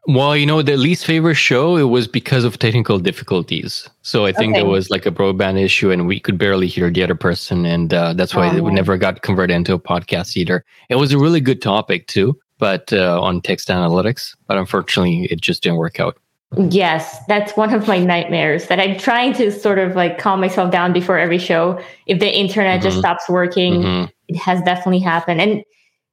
[0.06, 3.88] Well, you know, the least favorite show it was because of technical difficulties.
[4.02, 4.60] So I think Okay.
[4.60, 7.94] there was like a broadband issue, and we could barely hear the other person, and
[7.94, 8.74] uh, that's why Oh, it man.
[8.74, 10.64] never got converted into a podcast either.
[10.88, 15.40] It was a really good topic too, but uh, on text analytics, but unfortunately, it
[15.40, 16.16] just didn't work out.
[16.56, 20.70] Yes, that's one of my nightmares that I'm trying to sort of like calm myself
[20.70, 21.80] down before every show.
[22.06, 23.00] If the internet just Mhm.
[23.00, 24.10] stops working, Mhm.
[24.28, 25.40] it has definitely happened.
[25.40, 25.62] And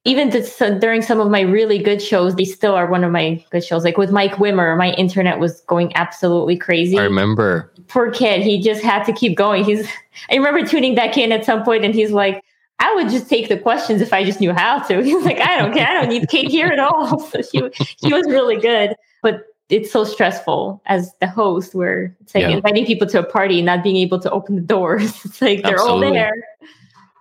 [0.06, 3.12] even to, so during some of my really good shows, they still are one of
[3.12, 3.84] my good shows.
[3.84, 6.98] Like with Mike Wimmer, my internet was going absolutely crazy.
[6.98, 7.70] I remember.
[7.88, 9.64] poor kid, he just had to keep going.
[9.64, 9.86] He's
[10.30, 12.42] I remember tuning back in at some point and he's like,
[12.78, 15.02] I would just take the questions if I just knew how to.
[15.04, 15.86] He's like, I don't care.
[15.86, 17.20] I don't need Kate here at all.
[17.30, 17.60] So she
[18.02, 18.94] she was really good.
[19.22, 22.50] But it's so stressful as the host where it's like Yeah.
[22.50, 25.12] inviting people to a party and not being able to open the doors.
[25.24, 26.32] It's like they're all there.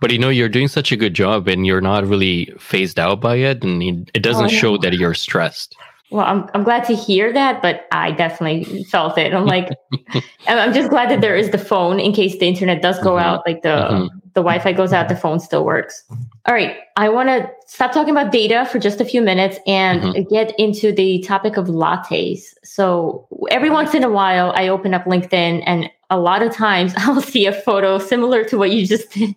[0.01, 3.19] But you know, you're doing such a good job, and you're not really phased out
[3.19, 3.83] by it, and
[4.13, 4.59] it, doesn't Oh, no.
[4.61, 5.75] show that you're stressed.
[6.11, 9.33] Well, I'm I'm glad to hear that, but I definitely felt it.
[9.33, 9.69] I'm like,
[10.47, 13.21] I'm just glad that there is the phone in case the internet does go Mhm.
[13.21, 14.09] out, like the Mhm.
[14.33, 16.03] the Wi-Fi goes out, the phone still works.
[16.47, 20.01] All right, I want to stop talking about data for just a few minutes and
[20.01, 20.29] Mhm.
[20.29, 22.53] get into the topic of lattes.
[22.63, 26.93] So every once in a while, I open up LinkedIn, and a lot of times
[26.97, 29.35] I'll see a photo similar to what you just did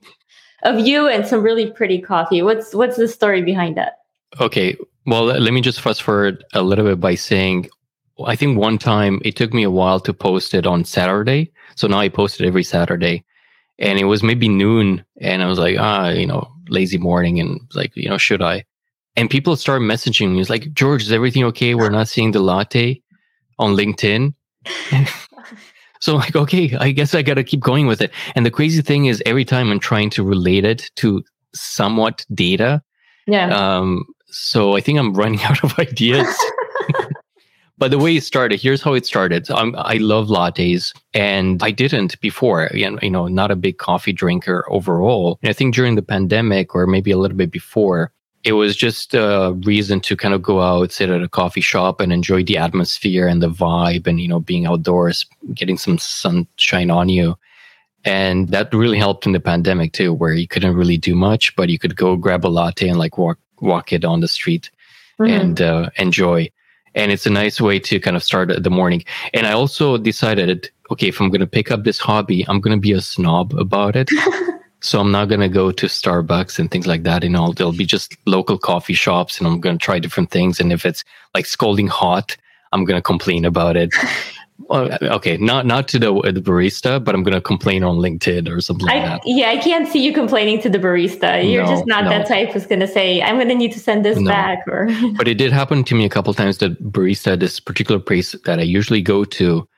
[0.62, 2.40] of you and some really pretty coffee.
[2.40, 3.98] What's what's the story behind that?
[4.40, 4.76] Okay.
[5.06, 7.68] Well, let me just fast forward a little bit by saying
[8.24, 11.50] I think one time it took me a while to post it on Saturday.
[11.76, 13.24] So now I post it every Saturday.
[13.78, 15.04] And it was maybe noon.
[15.20, 17.40] And I was like, ah, you know, lazy morning.
[17.40, 18.64] And like, you know, should I?
[19.16, 20.40] And people started messaging me.
[20.40, 21.74] It's like, George, is everything okay?
[21.74, 23.02] We're not seeing the latte
[23.58, 24.34] on LinkedIn.
[26.00, 28.10] So I'm like, okay, I guess I got to keep going with it.
[28.34, 31.22] And the crazy thing is, every time I'm trying to relate it to
[31.54, 32.82] somewhat data,
[33.28, 33.46] Yeah.
[33.56, 36.34] um, so I think I'm running out of ideas.
[37.78, 39.46] but the way it started, here's how it started.
[39.46, 42.66] So I'm, I love lattes, and I didn't before.
[42.66, 45.38] Again, you know, not a big coffee drinker overall.
[45.42, 48.12] And I think during the pandemic, or maybe a little bit before,
[48.44, 52.00] it was just a reason to kind of go out, sit at a coffee shop,
[52.00, 56.90] and enjoy the atmosphere and the vibe, and you know, being outdoors, getting some sunshine
[56.90, 57.36] on you.
[58.04, 61.68] And that really helped in the pandemic too, where you couldn't really do much, but
[61.68, 64.70] you could go grab a latte and like walk walk it on the street
[65.18, 65.40] Mhm.
[65.40, 66.50] and uh, enjoy.
[66.94, 69.02] And it's a nice way to kind of start the morning.
[69.32, 72.76] And I also decided, okay, if I'm going to pick up this hobby, I'm going
[72.76, 74.10] to be a snob about it.
[74.80, 77.22] so I'm not going to go to Starbucks and things like that.
[77.22, 80.60] You know, there'll be just local coffee shops, and I'm going to try different things.
[80.60, 81.02] And if it's
[81.34, 82.36] like scalding hot,
[82.72, 83.94] I'm going to complain about it.
[84.70, 88.60] Okay, not not to the, the barista, but I'm going to complain on LinkedIn or
[88.60, 89.20] something like I, that.
[89.24, 91.42] yeah, I can't see you complaining to the barista.
[91.50, 92.10] You're No, just not no.
[92.10, 94.30] that type who's going to say, "I'm going to need to send this No.
[94.30, 98.00] back." Or but it did happen to me a couple times that barista this particular
[98.00, 99.68] place that I usually go to,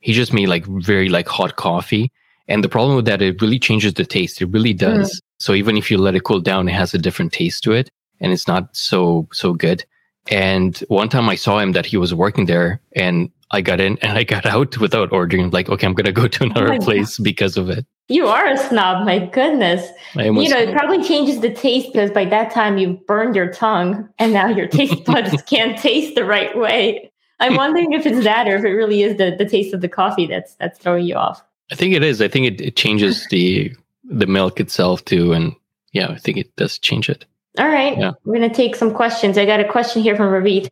[0.00, 2.10] he just made like very like hot coffee.
[2.46, 4.40] And the problem with that, it really changes the taste.
[4.40, 4.78] It really hmm.
[4.78, 5.20] does.
[5.38, 7.90] So even if you let it cool down, it has a different taste to it
[8.20, 9.84] and it's not so, so good.
[10.30, 13.98] And one time I saw him that he was working there and I got in
[13.98, 15.50] and I got out without ordering.
[15.50, 17.86] Like, okay, I'm going to go to oh another my place because of it.
[18.08, 19.88] you are a snob, my goodness.
[20.14, 24.08] You know, it probably changes the taste because by that time you've burned your tongue
[24.18, 27.10] and now your taste buds can't taste the right way.
[27.40, 29.88] I'm wondering if it's that or if it really is the, the taste of the
[29.88, 31.42] coffee that's that's throwing you off.
[31.70, 32.20] I think it is.
[32.20, 33.72] I think it, it changes the,
[34.04, 35.32] the milk itself too.
[35.32, 35.54] And
[35.92, 37.24] yeah, I think it does change it.
[37.58, 37.96] All right.
[37.96, 38.12] Yeah.
[38.24, 39.36] We're going to take some questions.
[39.38, 40.70] I got a question here from Ravit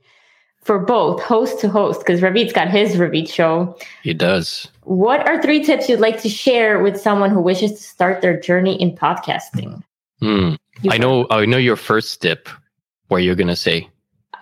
[0.66, 3.78] for both host to host because Ravit's got his Ravit show.
[4.02, 4.66] He does.
[4.82, 8.38] What are three tips you'd like to share with someone who wishes to start their
[8.38, 9.82] journey in podcasting?
[10.20, 10.48] Hmm.
[10.48, 10.54] Hmm.
[10.82, 12.48] You I know I know your first tip
[13.08, 13.88] where you're gonna say.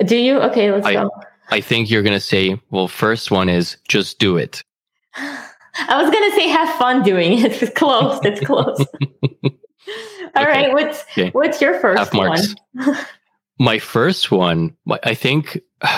[0.04, 0.40] Do you?
[0.40, 1.10] Okay, let's I- go.
[1.50, 4.64] I think you're gonna say, well, first one is just do it.
[5.16, 7.62] I was gonna say have fun doing it.
[7.62, 8.18] It's close.
[8.24, 8.78] It's close.
[10.36, 10.46] All okay.
[10.46, 11.30] right, what's okay.
[11.30, 12.54] what's your first Half marks.
[12.72, 12.96] one?
[13.58, 15.60] my first one, I think.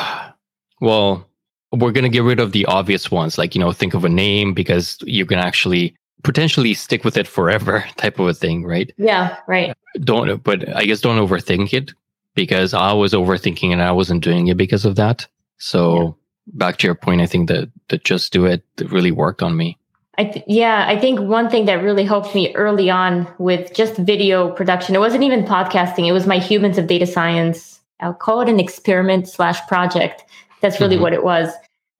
[0.78, 1.26] Well,
[1.72, 4.10] we're going to get rid of the obvious ones, like you know, think of a
[4.10, 8.92] name because you can actually potentially stick with it forever, type of a thing, right?
[8.98, 9.74] Yeah, right.
[10.00, 11.92] Don't, but I guess don't overthink it
[12.34, 15.26] because I was overthinking and I wasn't doing it because of that.
[15.58, 16.10] So yeah.
[16.54, 19.78] back to your point, I think that that just do it really worked on me.
[20.18, 23.96] I th- yeah, I think one thing that really helped me early on with just
[23.96, 26.06] video production, it wasn't even podcasting.
[26.06, 27.80] It was my Humans of Data Science.
[28.00, 30.24] I'll call it an experiment slash project.
[30.60, 31.02] That's really mm-hmm.
[31.02, 31.52] what it was.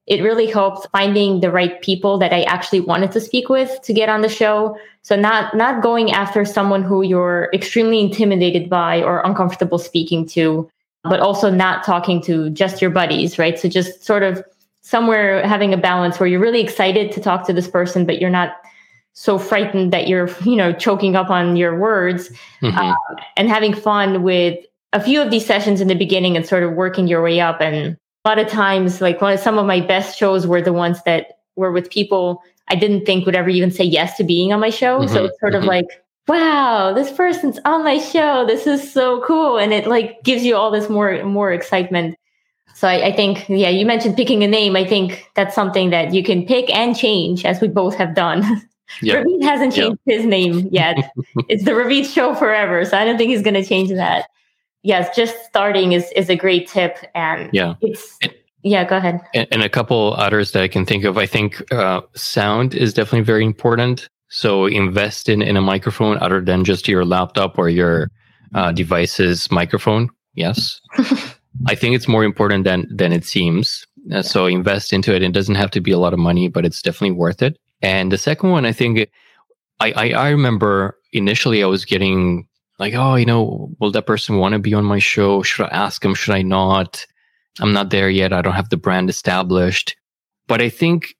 [0.07, 3.93] It really helped finding the right people that I actually wanted to speak with to
[3.93, 4.79] get on the show.
[5.03, 10.71] So not not going after someone who you're extremely intimidated by or uncomfortable speaking to,
[11.03, 13.59] but also not talking to just your buddies, right?
[13.59, 14.43] So just sort of
[14.87, 18.31] somewhere having a balance where you're really excited to talk to this person, but you're
[18.31, 18.53] not
[19.15, 22.31] so frightened that you're, you know, choking up on your words
[22.63, 22.79] mm-hmm.
[22.79, 22.95] uh,
[23.37, 24.57] and having fun with
[24.93, 27.61] a few of these sessions in the beginning and sort of working your way up.
[27.61, 30.73] And a lot of times, like one of some of my best shows were the
[30.73, 34.53] ones that were with people I didn't think would ever even say yes to being
[34.53, 35.01] on my show.
[35.01, 35.13] Mm-hmm.
[35.13, 35.63] So it's sort mm-hmm.
[35.63, 35.87] of like,
[36.29, 38.47] wow, this person's on my show.
[38.47, 39.59] This is so cool.
[39.59, 42.17] And it like gives you all this more, more excitement.
[42.77, 44.77] So I, I, think, yeah, you mentioned picking a name.
[44.77, 48.45] I think that's something that you can pick and change, as we both have done.
[49.03, 49.25] Yep.
[49.25, 50.19] Ravit hasn't changed yep.
[50.19, 51.11] his name yet.
[51.49, 52.85] it's the Ravit show forever.
[52.85, 54.29] So I don't think he's going to change that.
[54.85, 58.17] Yes, just starting is is a great tip, and yeah, it's.
[58.63, 59.21] yeah, go ahead.
[59.35, 61.19] And, and, a couple others that I can think of.
[61.19, 64.09] I think uh, sound is definitely very important.
[64.29, 68.09] So invest in, in a microphone other than just your laptop or your
[68.55, 70.11] uh, device's microphone.
[70.35, 70.81] Yes.
[71.67, 73.87] I think it's more important than than it seems.
[74.13, 75.23] Uh, so invest into it.
[75.23, 77.59] It doesn't have to be a lot of money, but it's definitely worth it.
[77.83, 79.09] And the second one, I think,
[79.81, 82.47] I I, I remember initially I was getting
[82.79, 85.43] like, oh, you know, will that person want to be on my show?
[85.43, 86.15] Should I ask him?
[86.15, 87.07] Should I not?
[87.61, 88.33] I'm not there yet.
[88.33, 89.97] I don't have the brand established.
[90.47, 91.15] But I think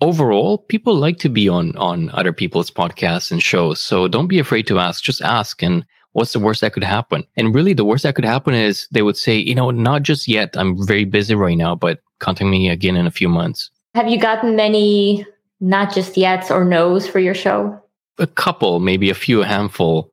[0.00, 3.80] overall, people like to be on on other people's podcasts and shows.
[3.80, 5.04] So don't be afraid to ask.
[5.04, 7.24] Just ask and what's the worst that could happen?
[7.36, 10.28] And really, the worst that could happen is they would say, you know, not just
[10.28, 10.56] yet.
[10.56, 13.70] I'm very busy right now, but contact me again in a few months.
[13.94, 15.26] Have you gotten many
[15.60, 17.78] not just yets or no's for your show?
[18.18, 20.12] A couple, maybe a few, a handful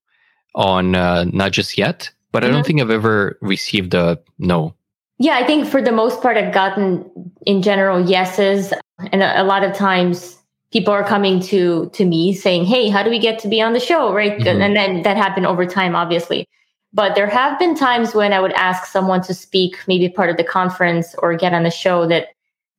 [0.56, 2.48] on uh, not just yet, but mm-hmm.
[2.48, 2.68] I don't mm-hmm.
[2.68, 4.74] think I've ever received a no.
[5.18, 7.10] Yeah, I think for the most part, I've gotten
[7.46, 8.74] in general yeses.
[9.12, 10.39] And a, a lot of times
[10.72, 13.74] people are coming to to me saying hey how do we get to be on
[13.74, 14.14] the show?
[14.14, 14.38] Right?
[14.38, 14.62] Mm-hmm.
[14.62, 16.48] and then that happened over time obviously.
[16.92, 20.38] But there have been times when i would ask someone to speak maybe part of
[20.38, 22.30] the conference or get on the show that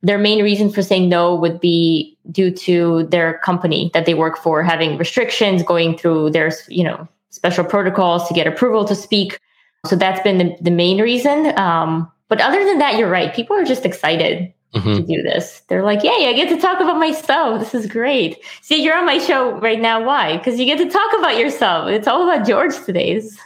[0.03, 4.39] their main reason for saying no would be due to their company that they work
[4.39, 9.39] for having restrictions going through their you know special protocols to get approval to speak.
[9.87, 11.59] So that's been the, the main reason.
[11.59, 13.35] Um, but other than that you're right.
[13.35, 14.97] People are just excited mm-hmm.
[14.97, 15.63] to do this.
[15.69, 17.61] They're like, "Yay, I get to talk about myself.
[17.61, 20.05] This is great." See, you're on my show right now.
[20.05, 20.37] Why?
[20.37, 21.89] Because you get to talk about yourself.
[21.89, 23.39] It's all about George today's.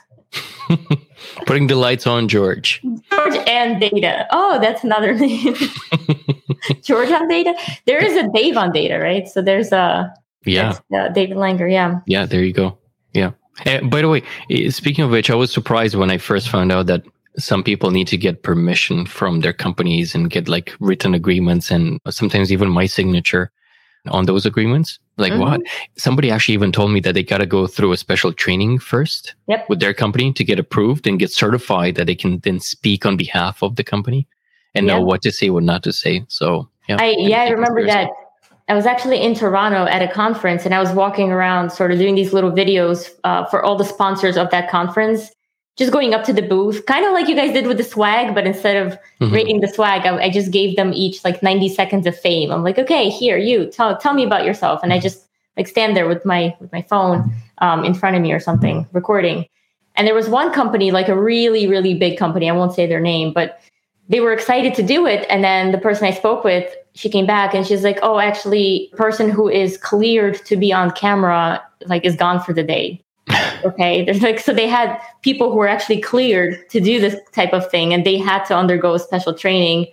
[1.47, 2.83] Putting the lights on George.
[3.11, 4.27] George and Data.
[4.31, 5.55] Oh, that's another name.
[6.83, 7.55] George on Data.
[7.87, 9.29] There is a Dave on Data, right?
[9.29, 10.13] So there's a
[10.45, 11.71] yeah, uh, David Langer.
[11.71, 12.01] Yeah.
[12.07, 12.27] Yeah.
[12.27, 12.79] There you go.
[13.13, 13.33] Yeah.
[13.65, 14.23] And by the way,
[14.71, 17.05] speaking of which, I was surprised when I first found out that
[17.37, 22.01] some people need to get permission from their companies and get like written agreements and
[22.09, 23.51] sometimes even my signature
[24.09, 24.99] on those agreements.
[25.17, 25.41] Like mm-hmm.
[25.41, 25.63] what?
[25.97, 29.35] Somebody actually even told me that they got to go through a special training first
[29.49, 29.69] yep.
[29.69, 33.17] with their company to get approved and get certified that they can then speak on
[33.17, 34.27] behalf of the company
[34.75, 34.97] and yep.
[34.97, 36.25] know what to say, what not to say.
[36.29, 38.11] So yeah, I, yeah, I remember that.
[38.69, 41.99] I was actually in Toronto at a conference and I was walking around sort of
[41.99, 45.31] doing these little videos uh, for all the sponsors of that conference
[45.77, 48.35] just going up to the booth, kind of like you guys did with the swag,
[48.35, 49.35] but instead of mm-hmm.
[49.35, 52.53] rating the swag, I, I, just gave them each like 90 seconds of fame.
[52.53, 55.97] I'm like, okay, here, you tell tell me about yourself, and I just like stand
[55.97, 59.47] there with my with my phone um, in front of me or something, recording.
[59.97, 62.49] And there was one company, like a really really big company.
[62.49, 63.61] I won't say their name, but
[64.09, 65.27] they were excited to do it.
[65.29, 68.93] And then the person I spoke with, she came back and she's like, oh, actually,
[68.97, 73.04] person who is cleared to be on camera like is gone for the day
[73.65, 77.53] okay there's like so they had people who were actually cleared to do this type
[77.53, 79.87] of thing and they had to undergo special training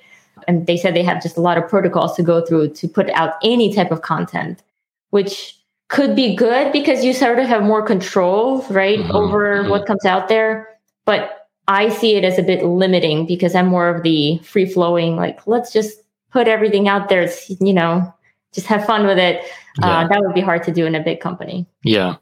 [0.48, 3.10] and they said they have just a lot of protocols to go through to put
[3.12, 4.64] out any type of content
[5.12, 5.58] which
[5.90, 9.16] could be good because you sort of have more control right mm-hmm.
[9.16, 9.70] over mm-hmm.
[9.70, 10.68] what comes out there
[11.06, 15.16] but i see it as a bit limiting because i'm more of the free flowing
[15.16, 16.00] like let's just
[16.32, 18.14] put everything out there it's, you know
[18.54, 19.42] just have fun with it
[19.84, 20.00] uh, yeah.
[20.00, 22.16] uh, that would be hard to do in a big company yeah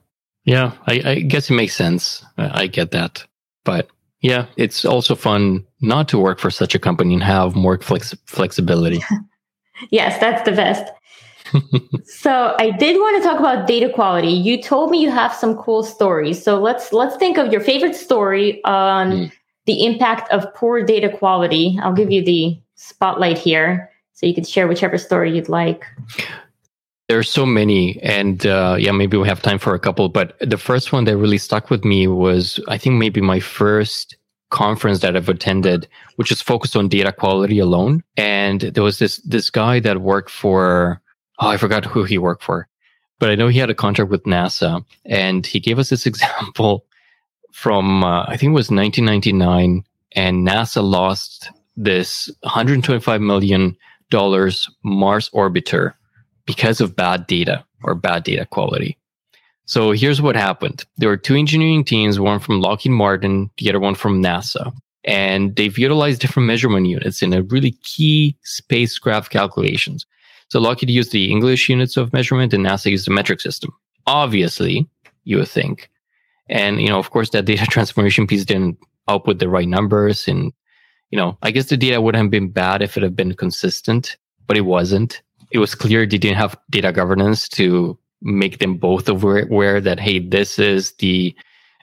[0.46, 2.24] Yeah, I, I guess it makes sense.
[2.38, 3.26] I, I get that.
[3.66, 3.90] But
[4.22, 8.16] yeah, it's also fun not to work for such a company and have more flex-
[8.26, 9.02] flexibility.
[9.92, 10.92] yes, that's the best.
[12.06, 14.30] so I did want to talk about data quality.
[14.30, 16.44] You told me you have some cool stories.
[16.44, 19.32] So let's let's think of your favorite story on mm.
[19.66, 21.80] the impact of poor data quality.
[21.82, 25.86] I'll give you the spotlight here so you can share whichever story you'd like.
[27.10, 30.10] There's so many, and uh, yeah, maybe we have time for a couple.
[30.10, 34.16] But the first one that really stuck with me was, I think, maybe my first
[34.51, 35.88] conference that I've attended,
[36.18, 38.03] which is focused on data quality alone.
[38.16, 41.01] And there was this this guy that worked for,
[41.39, 42.68] oh, I forgot who he worked for,
[43.18, 46.86] but I know he had a contract with NASA, and he gave us this example
[47.51, 49.84] from uh, I think it was 1999,
[50.16, 53.76] and NASA lost this 125 million
[54.12, 55.93] dollars Mars orbiter
[56.50, 58.97] because of bad data or bad data quality.
[59.66, 60.84] So here's what happened.
[60.97, 64.74] There were two engineering teams, one from Lockheed Martin, the other one from NASA.
[65.04, 70.08] And they've utilized different measurement units in a really key spacecraft calculations.
[70.47, 73.72] So Lockheed used the English units of measurement and NASA used the metric system.
[74.08, 74.89] Obviously,
[75.26, 75.91] you would think.
[76.47, 80.28] And, you know, of course, that data transformation piece didn't output the right numbers.
[80.28, 80.52] And,
[81.12, 84.18] you know, I guess the data would have been bad if it had been consistent,
[84.47, 85.22] but it wasn't
[85.52, 90.20] it was clear they didn't have data governance to make them both aware that hey
[90.20, 91.36] this is the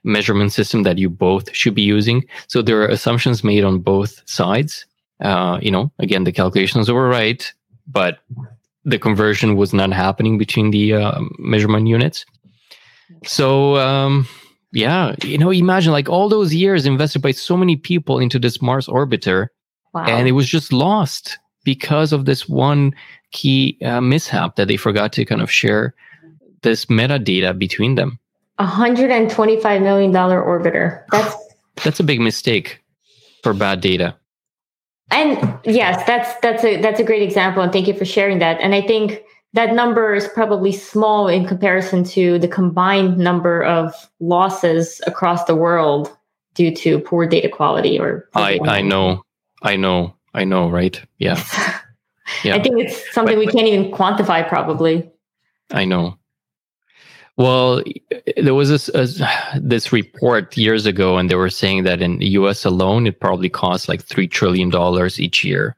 [0.05, 2.25] measurement system that you both should be using.
[2.47, 4.87] So there are assumptions made on both sides.
[5.21, 7.51] Uh, you know again the calculations were right
[7.87, 8.19] but
[8.85, 12.27] the conversion was not happening between the uh, measurement units.
[13.25, 14.29] So um,
[14.73, 18.61] yeah you know imagine like all those years invested by so many people into this
[18.61, 19.49] mars orbiter
[19.95, 20.05] wow.
[20.05, 22.95] and it was just lost because of this one
[23.37, 25.95] key uh, mishap that they forgot to kind of share
[26.63, 28.19] this metadata between them.
[28.59, 31.05] A $125 million orbiter.
[31.13, 31.37] That's
[31.85, 32.83] that's a big mistake
[33.43, 34.17] for bad data.
[35.11, 38.59] And yes, that's that's a that's a great example and thank you for sharing that.
[38.61, 39.23] And I think
[39.53, 45.55] that number is probably small in comparison to the combined number of losses across the
[45.55, 46.11] world
[46.55, 49.23] due to poor data quality or I I know.
[49.63, 50.15] I know.
[50.35, 51.01] I know, right?
[51.19, 51.41] Yeah.
[52.45, 52.55] yeah.
[52.55, 55.09] I think it's something but, we can't even quantify, probably.
[55.71, 56.19] I know.
[57.37, 57.83] Well,
[58.37, 59.07] there was this uh,
[59.61, 62.65] this report years ago, and they were saying that in the U.S.
[62.65, 65.77] alone, it probably costs like three trillion dollars each year.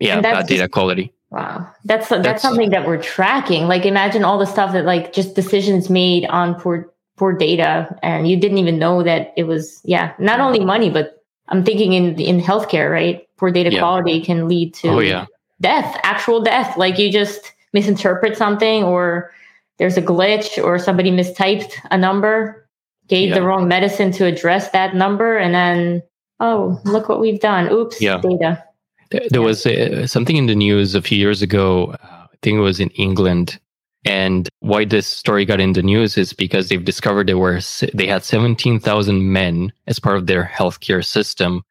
[0.00, 1.12] Yeah, bad data quality.
[1.30, 3.68] Wow, that's, that's that's something that we're tracking.
[3.68, 8.26] Like, imagine all the stuff that like just decisions made on poor poor data, and
[8.26, 9.82] you didn't even know that it was.
[9.84, 13.28] Yeah, not only money, but I'm thinking in in healthcare, right?
[13.36, 13.80] Poor data yeah.
[13.80, 15.26] quality can lead to oh yeah
[15.60, 16.76] death, actual death.
[16.76, 19.32] Like you just misinterpret something or
[19.78, 22.68] there's a glitch or somebody mistyped a number,
[23.08, 23.34] gave yeah.
[23.34, 26.02] the wrong medicine to address that number, and then,
[26.40, 27.70] oh, look what we've done.
[27.72, 28.18] Oops, yeah.
[28.18, 28.62] data.
[29.10, 29.46] There, there yeah.
[29.46, 31.96] was uh, something in the news a few years ago.
[32.02, 33.58] Uh, I think it was in England.
[34.06, 37.60] And why this story got in the news is because they've discovered there were
[37.94, 41.62] they had 17,000 men as part of their healthcare system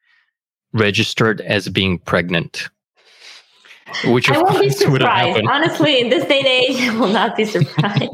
[0.73, 2.69] registered as being pregnant
[4.05, 5.45] which I won't be surprised.
[5.49, 8.09] Honestly, in this day and age, I will not be surprised.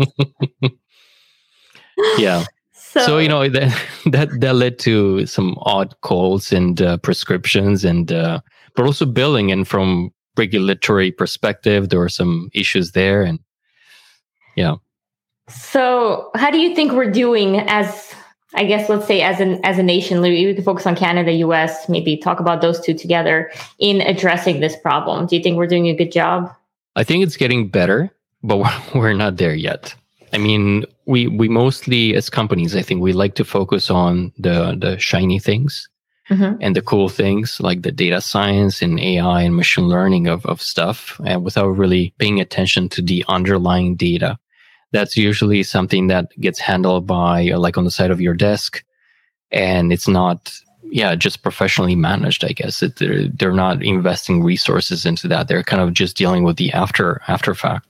[2.17, 2.45] yeah.
[2.73, 7.85] So, so, you know that that that led to some odd calls and uh, prescriptions
[7.85, 8.39] and uh,
[8.75, 13.39] but also billing and from regulatory perspective there were some issues there and
[14.55, 14.75] yeah
[15.49, 18.15] so how do you think we're doing as
[18.55, 21.87] I guess let's say as an as a nation, we can focus on Canada, US,
[21.87, 25.27] maybe talk about those two together in addressing this problem.
[25.27, 26.51] Do you think we're doing a good job?
[26.95, 29.93] I think it's getting better, but we're, we're not there yet.
[30.33, 34.75] I mean, we we mostly as companies, I think we like to focus on the
[34.79, 35.87] the shiny things
[36.29, 36.57] mm-hmm.
[36.59, 40.61] and the cool things like the data science and AI and machine learning of, of
[40.61, 44.39] stuff, and without really paying attention to the underlying data
[44.91, 48.83] that's usually something that gets handled by uh, like on the side of your desk.
[49.51, 50.53] And it's not
[50.91, 52.81] yeah just professionally managed i guess.
[52.81, 55.47] It, they're, they're not investing resources into that.
[55.47, 57.87] They're kind of just dealing with the after after fact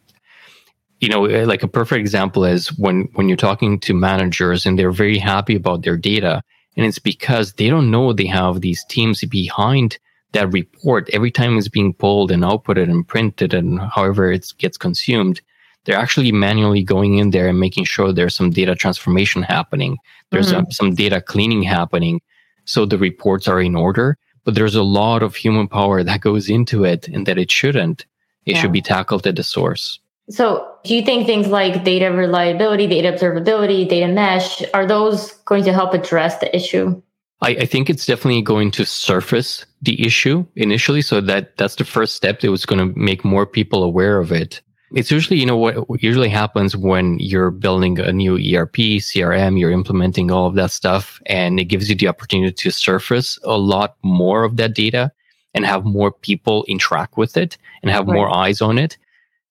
[1.00, 4.78] you know eh, like a perfect example is when when you're talking to managers and
[4.78, 6.42] they're very happy about their data
[6.76, 9.98] and it's because they don't know they have these teams behind
[10.32, 11.10] that report.
[11.12, 15.42] Every time it's being pulled and outputted and printed and however it gets consumed
[15.86, 19.98] they're actually manually going in there and making sure there's some data transformation happening.
[20.32, 20.72] There's mm-hmm.
[20.72, 22.22] some data cleaning happening.
[22.66, 26.50] So the reports are in order, but there's a lot of human power that goes
[26.50, 28.06] into it and that it shouldn't.
[28.46, 28.62] It yeah.
[28.62, 30.00] should be tackled at the source.
[30.30, 35.64] So, do you think things like data reliability, data observability, data mesh, are those going
[35.64, 37.02] to help address the issue?
[37.42, 41.02] I, I, think it's definitely going to surface the issue initially.
[41.02, 44.32] So that that's the first step that was going to make more people aware of
[44.32, 44.62] it.
[44.92, 49.72] It's usually, you know, what usually happens when you're building a new ERP, CRM, you're
[49.72, 53.98] implementing all of that stuff, and it gives you the opportunity to surface a lot
[54.04, 55.12] more of that data
[55.54, 58.16] and have more people interact with it and have right.
[58.16, 58.98] more eyes on it.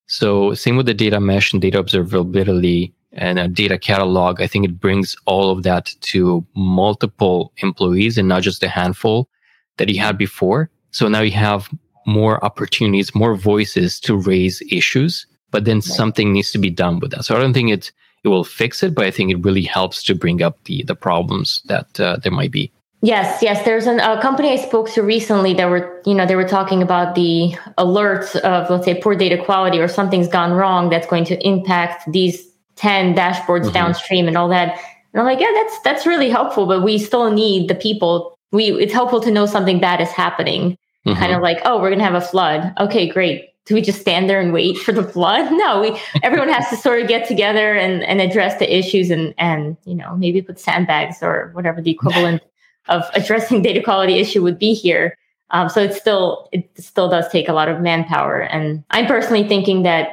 [0.07, 4.41] So same with the data mesh and data observability and a data catalog.
[4.41, 9.29] I think it brings all of that to multiple employees and not just a handful
[9.77, 10.71] that you had before.
[10.91, 11.69] So now you have
[12.09, 15.85] more opportunities, more voices to raise issues, but then right.
[15.85, 17.25] something needs to be done with that.
[17.25, 17.93] So I don't think it
[18.25, 20.97] it will fix it, but I think it really helps to bring up the the
[20.97, 22.73] problems that uh, there might be.
[23.01, 23.65] Yes, yes.
[23.65, 26.83] There's an, a company I spoke to recently that were, you know, they were talking
[26.83, 31.25] about the alerts of, let's say, poor data quality or something's gone wrong that's going
[31.27, 32.45] to impact these
[32.75, 33.73] 10 dashboards mm-hmm.
[33.73, 34.81] downstream and all that.
[35.13, 38.37] And I'm like, yeah, that's that's really helpful, but we still need the people.
[38.51, 40.77] We it's helpful to know something bad is happening.
[41.09, 41.21] Mm-hmm.
[41.21, 42.73] Kind of like, oh, we're gonna have a flood.
[42.79, 43.55] Okay, great.
[43.65, 45.51] Do we just stand there and wait for the flood?
[45.59, 49.35] No, we everyone has to sort of get together and, and address the issues and
[49.39, 52.43] and you know maybe put sandbags or whatever the equivalent
[52.89, 55.17] of addressing data quality issue would be here.
[55.51, 59.49] Um, so it still it still does take a lot of manpower, and I'm personally
[59.49, 60.11] thinking that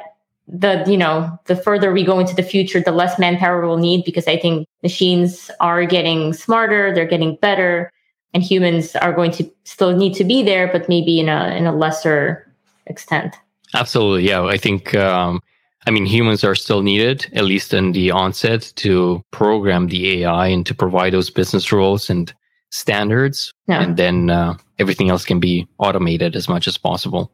[0.48, 4.04] the you know the further we go into the future, the less manpower we'll need
[4.04, 7.90] because I think machines are getting smarter, they're getting better,
[8.34, 11.66] and humans are going to still need to be there, but maybe in a in
[11.66, 12.50] a lesser
[12.86, 13.36] extent.
[13.74, 14.44] Absolutely, yeah.
[14.44, 14.94] I think.
[14.94, 15.40] Um,
[15.88, 20.48] I mean, humans are still needed, at least in the onset, to program the AI
[20.48, 22.34] and to provide those business rules and
[22.70, 23.82] standards yeah.
[23.82, 27.30] and then uh, everything else can be automated as much as possible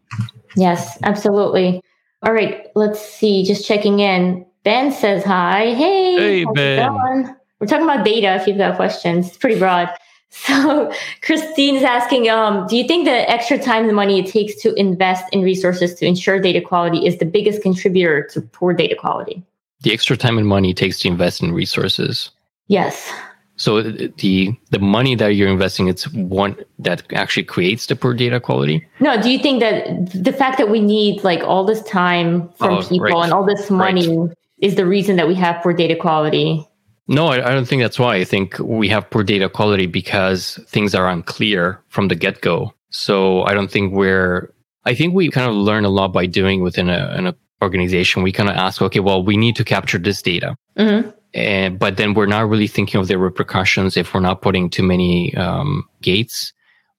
[0.56, 1.82] yes absolutely
[2.22, 7.84] all right let's see just checking in ben says hi hey hey ben we're talking
[7.84, 9.88] about data if you've got questions it's pretty broad
[10.32, 14.54] so christine is asking um, do you think the extra time and money it takes
[14.60, 18.96] to invest in resources to ensure data quality is the biggest contributor to poor data
[18.96, 19.42] quality
[19.82, 22.30] the extra time and money it takes to invest in resources
[22.66, 23.12] yes
[23.56, 28.40] so the the money that you're investing, it's one that actually creates the poor data
[28.40, 28.84] quality.
[28.98, 32.78] No, do you think that the fact that we need like all this time from
[32.78, 33.24] oh, people right.
[33.24, 34.36] and all this money right.
[34.58, 36.66] is the reason that we have poor data quality?
[37.08, 38.16] No, I, don't think that's why.
[38.16, 42.72] I think we have poor data quality because things are unclear from the get go.
[42.90, 44.52] So I don't think we're.
[44.84, 48.22] I think we kind of learn a lot by doing within a, an organization.
[48.22, 50.56] We kind of ask, okay, well, we need to capture this data.
[50.76, 54.68] Mm-hmm and, but then we're not really thinking of the repercussions if we're not putting
[54.68, 56.52] too many um, gates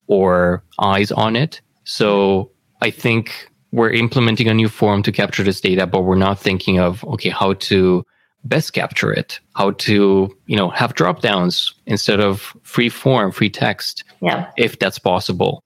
[0.06, 1.60] or eyes on it.
[1.84, 2.50] So
[2.82, 6.78] I think we're implementing a new form to capture this data, but we're not thinking
[6.78, 8.04] of, okay, how to
[8.44, 13.50] best capture it, how to, you know, have drop downs instead of free form, free
[13.50, 14.50] text, yeah.
[14.56, 15.62] if that's possible.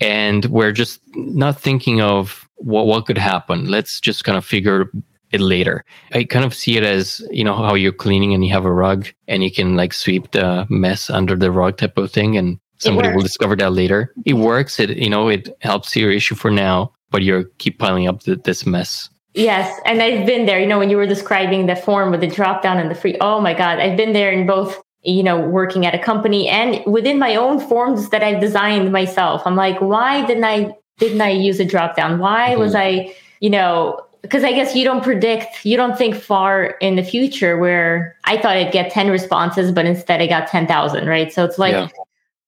[0.00, 3.66] And we're just not thinking of what, what could happen.
[3.66, 4.90] Let's just kind of figure
[5.30, 5.84] it later.
[6.12, 8.72] I kind of see it as, you know, how you're cleaning and you have a
[8.72, 12.58] rug and you can like sweep the mess under the rug type of thing and
[12.78, 14.12] somebody will discover that later.
[14.24, 14.80] It works.
[14.80, 18.36] It, you know, it helps your issue for now, but you're keep piling up the,
[18.36, 19.08] this mess.
[19.34, 19.80] Yes.
[19.84, 22.62] And I've been there, you know, when you were describing the form with the drop
[22.62, 23.16] down and the free.
[23.20, 23.78] Oh my God.
[23.78, 27.60] I've been there in both, you know, working at a company and within my own
[27.60, 29.42] forms that I've designed myself.
[29.44, 32.18] I'm like, why didn't I, didn't I use a drop down?
[32.18, 32.60] Why mm-hmm.
[32.60, 36.96] was I, you know, because I guess you don't predict, you don't think far in
[36.96, 41.32] the future where I thought I'd get 10 responses, but instead I got 10,000, right?
[41.32, 41.88] So it's like, yeah.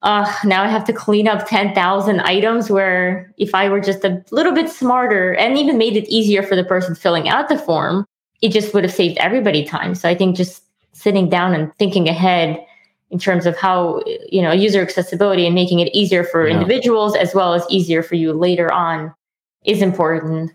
[0.03, 4.23] Uh, now I have to clean up 10,000 items where if I were just a
[4.31, 8.05] little bit smarter and even made it easier for the person filling out the form,
[8.41, 9.95] it just would have saved everybody time.
[9.95, 12.65] So I think just sitting down and thinking ahead
[13.11, 16.55] in terms of how, you know, user accessibility and making it easier for yeah.
[16.55, 19.15] individuals as well as easier for you later on
[19.65, 20.53] is important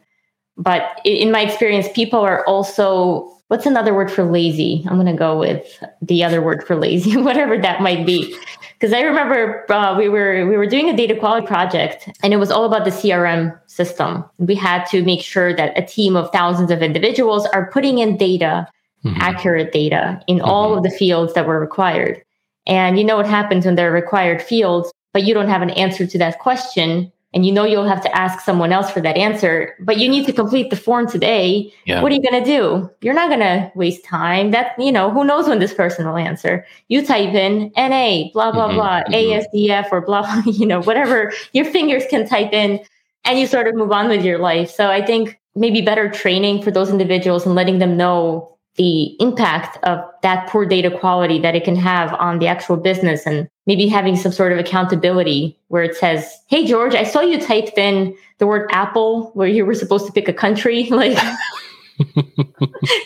[0.58, 4.84] but in my experience, people are also what's another word for lazy?
[4.90, 8.36] I'm going to go with the other word for lazy, whatever that might be.
[8.80, 12.38] Because I remember uh, we were we were doing a data quality project, and it
[12.38, 14.24] was all about the CRM system.
[14.38, 18.18] We had to make sure that a team of thousands of individuals are putting in
[18.18, 18.68] data,
[19.04, 19.20] mm-hmm.
[19.20, 20.46] accurate data, in mm-hmm.
[20.46, 22.24] all of the fields that were required.
[22.68, 25.72] And you know what happens when there are required fields, but you don't have an
[25.72, 29.18] answer to that question and you know you'll have to ask someone else for that
[29.18, 31.72] answer, but you need to complete the form today.
[31.86, 32.02] Yeah.
[32.02, 32.90] What are you going to do?
[33.02, 34.52] You're not going to waste time.
[34.52, 36.66] That, you know, who knows when this person will answer?
[36.88, 39.14] You type in NA, blah, blah, mm-hmm, blah, mm-hmm.
[39.14, 42.80] ASDF or blah, blah, you know, whatever your fingers can type in
[43.26, 44.72] and you sort of move on with your life.
[44.72, 49.78] So I think maybe better training for those individuals and letting them know the impact
[49.84, 53.88] of that poor data quality that it can have on the actual business and maybe
[53.88, 58.16] having some sort of accountability where it says, Hey, George, I saw you typed in
[58.38, 60.90] the word Apple where you were supposed to pick a country.
[60.98, 61.18] Like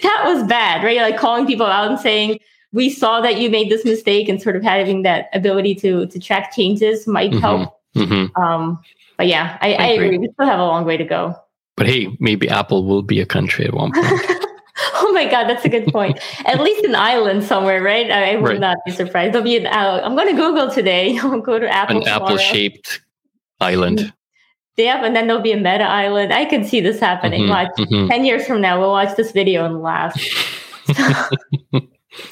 [0.01, 0.97] that was bad, right?
[0.97, 2.39] Like calling people out and saying,
[2.73, 6.19] we saw that you made this mistake and sort of having that ability to to
[6.19, 7.39] track changes might mm-hmm.
[7.39, 7.79] help.
[7.95, 8.41] Mm-hmm.
[8.41, 8.81] Um,
[9.17, 10.05] but yeah, I, I, I agree.
[10.07, 10.17] agree.
[10.19, 11.35] We still have a long way to go.
[11.77, 14.21] But hey, maybe Apple will be a country at one point.
[14.95, 16.19] oh my god, that's a good point.
[16.45, 18.09] At least an island somewhere, right?
[18.09, 18.59] I, I would right.
[18.59, 19.33] not be surprised.
[19.33, 19.67] There'll be an.
[19.67, 21.17] Uh, I'm going to Google today.
[21.23, 22.01] I'll go to Apple.
[22.01, 23.01] An apple-shaped
[23.59, 24.13] island.
[24.77, 26.33] Yeah, and then there'll be a meta island.
[26.33, 27.41] I can see this happening.
[27.41, 28.07] Mm-hmm, watch mm-hmm.
[28.07, 30.19] ten years from now, we'll watch this video and laugh.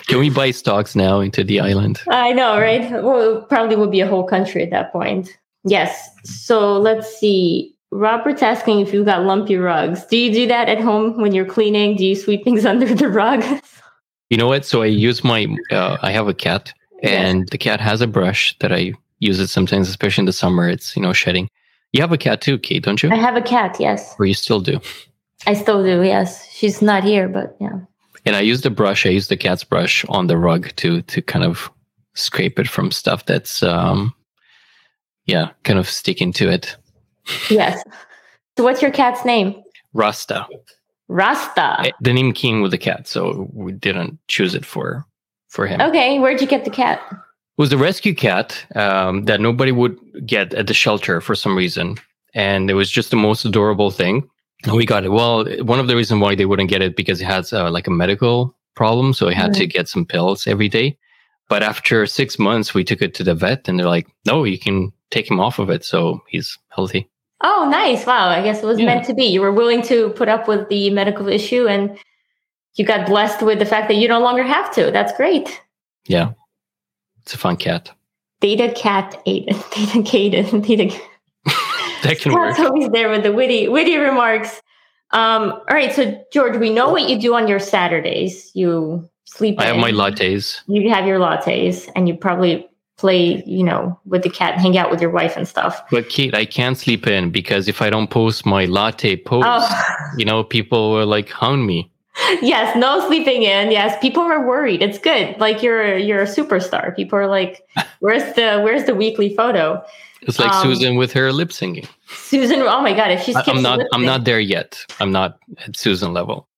[0.08, 2.02] Can we buy stocks now into the island?
[2.10, 2.92] I know, right?
[2.92, 5.38] Well, probably would be a whole country at that point.
[5.64, 6.10] Yes.
[6.24, 7.76] So let's see.
[7.92, 10.06] Robert's asking if you've got lumpy rugs.
[10.06, 11.98] Do you do that at home when you're cleaning?
[11.98, 13.44] Do you sweep things under the rug?
[14.30, 14.66] You know what?
[14.66, 18.56] So I use my, uh, I have a cat and the cat has a brush
[18.60, 20.70] that I use it sometimes, especially in the summer.
[20.70, 21.50] It's, you know, shedding.
[21.92, 23.10] You have a cat too, Kate, don't you?
[23.10, 24.16] I have a cat, yes.
[24.20, 24.80] Or you still do?
[25.48, 26.48] I still do, yes.
[26.52, 27.80] She's not here, but yeah.
[28.26, 31.22] And I use the brush, I use the cat's brush on the rug to to
[31.22, 31.72] kind of
[32.14, 34.14] scrape it from stuff that's um
[35.26, 36.76] yeah, kind of sticking to it.
[37.50, 37.84] Yes.
[38.58, 39.56] So what's your cat's name?
[39.94, 40.46] Rasta.
[41.08, 41.78] Rasta.
[41.86, 45.06] Eh, the name came with the cat, so we didn't choose it for
[45.50, 45.82] for him.
[45.82, 47.02] Okay, where'd you get the cat?
[47.12, 47.18] It
[47.58, 51.98] was a rescue cat um, that nobody would get at the shelter for some reason,
[52.34, 54.30] and it was just the most adorable thing.
[54.66, 55.10] And we got it.
[55.10, 57.88] Well, one of the reasons why they wouldn't get it because it has uh, like
[57.88, 59.62] a medical problem, so I had mm-hmm.
[59.62, 60.98] to get some pills every day.
[61.48, 64.60] But after six months, we took it to the vet, and they're like, "No, you
[64.60, 67.10] can take him off of it, so he's healthy."
[67.42, 68.06] Oh, nice!
[68.06, 68.86] Wow, I guess it was yeah.
[68.86, 69.26] meant to be.
[69.26, 71.98] You were willing to put up with the medical issue, and
[72.76, 74.92] you got blessed with the fact that you no longer have to.
[74.92, 75.62] That's great.
[76.06, 76.34] Yeah,
[77.22, 77.92] it's a fun cat.
[78.42, 79.48] Data cat Aiden.
[79.72, 80.66] Data Caden.
[80.68, 81.00] Data.
[82.04, 82.72] that can Scott's work.
[82.72, 84.62] always there with the witty witty remarks.
[85.12, 88.52] Um, all right, so George, we know what you do on your Saturdays.
[88.54, 89.60] You sleep.
[89.60, 90.62] I have my lattes.
[90.68, 92.69] You have your lattes, and you probably
[93.00, 95.82] play, you know, with the cat, hang out with your wife and stuff.
[95.90, 99.84] But Kate, I can't sleep in because if I don't post my latte post, oh.
[100.18, 101.90] you know, people will like hound me.
[102.42, 103.72] Yes, no sleeping in.
[103.72, 104.82] Yes, people are worried.
[104.82, 105.40] It's good.
[105.40, 106.94] Like you're you're a superstar.
[106.94, 107.66] People are like,
[108.00, 109.82] "Where's the where's the weekly photo?"
[110.24, 111.88] It's like um, Susan with her lip singing.
[112.10, 114.86] Susan, oh my god, if she's I'm not I'm not there yet.
[115.00, 116.50] I'm not at Susan level.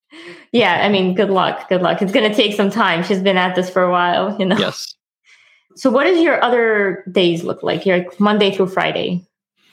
[0.51, 1.69] Yeah, I mean, good luck.
[1.69, 2.01] Good luck.
[2.01, 3.03] It's going to take some time.
[3.03, 4.57] She's been at this for a while, you know.
[4.57, 4.93] Yes.
[5.75, 7.85] So what does your other days look like?
[7.85, 9.25] Your Monday through Friday,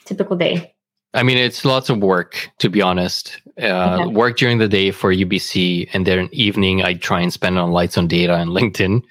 [0.04, 0.74] typical day.
[1.14, 3.40] I mean, it's lots of work, to be honest.
[3.60, 4.06] Uh, okay.
[4.12, 7.96] Work during the day for UBC, and then evening I try and spend on lights
[7.96, 9.02] on data and LinkedIn.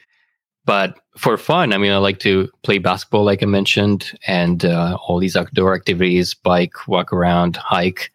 [0.65, 4.97] But for fun, I mean, I like to play basketball, like I mentioned, and uh,
[5.07, 8.11] all these outdoor activities, bike, walk around, hike.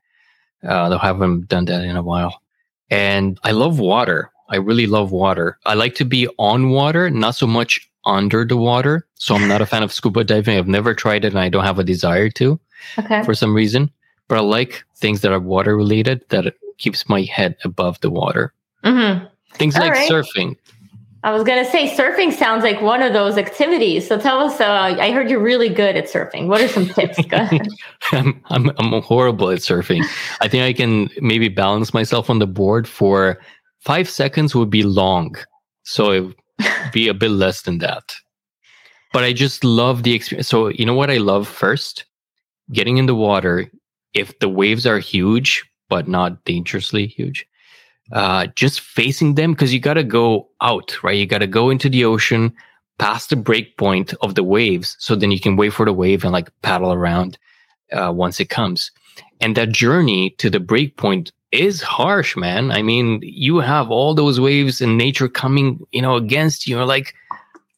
[0.62, 2.41] Uh, I haven't done that in a while.
[2.91, 4.31] And I love water.
[4.49, 5.59] I really love water.
[5.64, 9.07] I like to be on water, not so much under the water.
[9.15, 10.59] So I'm not a fan of scuba diving.
[10.59, 12.59] I've never tried it and I don't have a desire to
[12.99, 13.23] okay.
[13.25, 13.91] for some reason.
[14.29, 18.53] But I like things that are water related that keeps my head above the water.
[18.85, 19.27] Mm-hmm.
[19.55, 20.11] Things All like right.
[20.11, 20.57] surfing.
[21.25, 24.09] I was going to say surfing sounds like one of those activities.
[24.09, 26.49] So tell us, uh, I heard you're really good at surfing.
[26.49, 27.19] What are some tips?
[28.13, 30.05] I'm, I'm, I'm horrible at surfing.
[30.41, 33.41] I think I can maybe balance myself on the board for
[33.79, 35.37] five seconds would be long.
[35.85, 36.33] So
[36.93, 38.15] be a bit less than that.
[39.13, 40.49] But I just love the experience.
[40.49, 42.05] So you know what I love first?
[42.73, 43.71] Getting in the water.
[44.15, 47.47] If the waves are huge, but not dangerously huge,
[48.13, 51.17] uh, just facing them because you got to go out, right?
[51.17, 52.53] You got to go into the ocean
[52.99, 54.97] past the break point of the waves.
[54.99, 57.39] So then you can wait for the wave and like paddle around
[57.93, 58.91] uh, once it comes.
[59.41, 62.71] And that journey to the break point is harsh, man.
[62.71, 66.77] I mean, you have all those waves in nature coming, you know, against you.
[66.77, 67.15] You're like,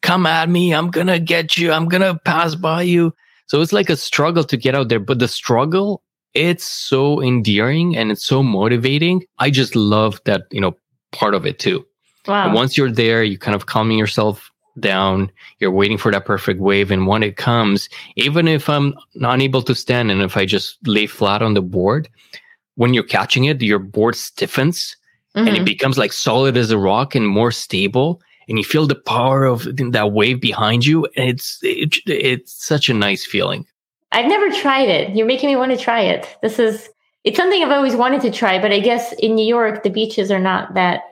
[0.03, 0.73] come at me.
[0.73, 1.73] I'm going to get you.
[1.73, 3.15] I'm going to pass by you.
[3.47, 5.01] So it's like a struggle to get out there.
[5.01, 6.03] But the struggle
[6.35, 9.25] it's so endearing and it's so motivating.
[9.39, 10.77] I just love that, you know,
[11.13, 11.87] part of it too.
[12.27, 12.47] Wow.
[12.47, 14.51] And once you're there, you kind of calming yourself
[14.81, 15.31] down.
[15.61, 16.91] You're waiting for that perfect wave.
[16.91, 20.77] And when it comes, even if I'm not able to stand and if I just
[20.87, 22.09] lay flat on the board,
[22.77, 24.97] when you're catching it, your board stiffens
[25.35, 25.47] mm-hmm.
[25.47, 25.65] and it mm-hmm.
[25.65, 28.21] becomes like solid as a rock and more stable.
[28.49, 31.07] And you feel the power of that wave behind you.
[31.17, 33.67] And it's, it, it's such a nice feeling.
[34.13, 35.17] I've never tried it.
[35.17, 36.37] You're making me want to try it.
[36.43, 36.89] This is
[37.25, 40.31] it's something I've always wanted to try, but I guess in New York the beaches
[40.31, 41.03] are not that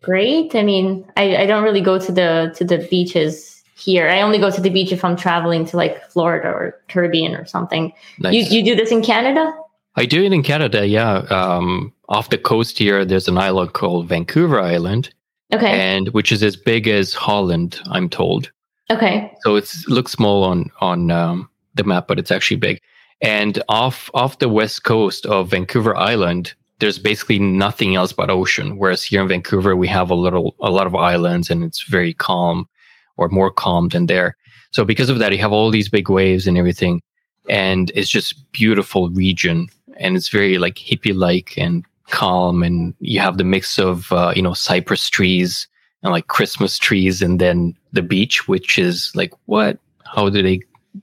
[0.00, 0.54] great.
[0.54, 4.08] I mean, I, I don't really go to the to the beaches here.
[4.08, 7.44] I only go to the beach if I'm traveling to like Florida or Caribbean or
[7.44, 7.92] something.
[8.20, 8.32] Nice.
[8.32, 9.52] You you do this in Canada?
[9.96, 11.18] I do it in Canada, yeah.
[11.30, 15.10] Um, off the coast here, there's an island called Vancouver Island,
[15.54, 15.70] Okay.
[15.94, 18.50] and which is as big as Holland, I'm told.
[18.90, 19.32] okay.
[19.42, 22.80] So it's it looks small on on um, the map, but it's actually big.
[23.22, 28.76] And off off the west coast of Vancouver Island, there's basically nothing else but ocean.
[28.78, 32.12] Whereas here in Vancouver, we have a little a lot of islands, and it's very
[32.12, 32.68] calm,
[33.16, 34.36] or more calm than there.
[34.72, 37.00] So because of that, you have all these big waves and everything,
[37.48, 39.68] and it's just beautiful region,
[39.98, 44.32] and it's very like hippie like and calm, and you have the mix of uh,
[44.34, 45.68] you know cypress trees
[46.02, 49.78] and like Christmas trees, and then the beach, which is like what?
[50.04, 50.60] How do they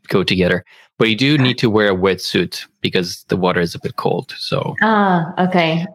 [0.08, 0.64] go together?
[0.98, 4.34] But you do need to wear a wetsuit because the water is a bit cold.
[4.38, 5.86] So Ah, okay.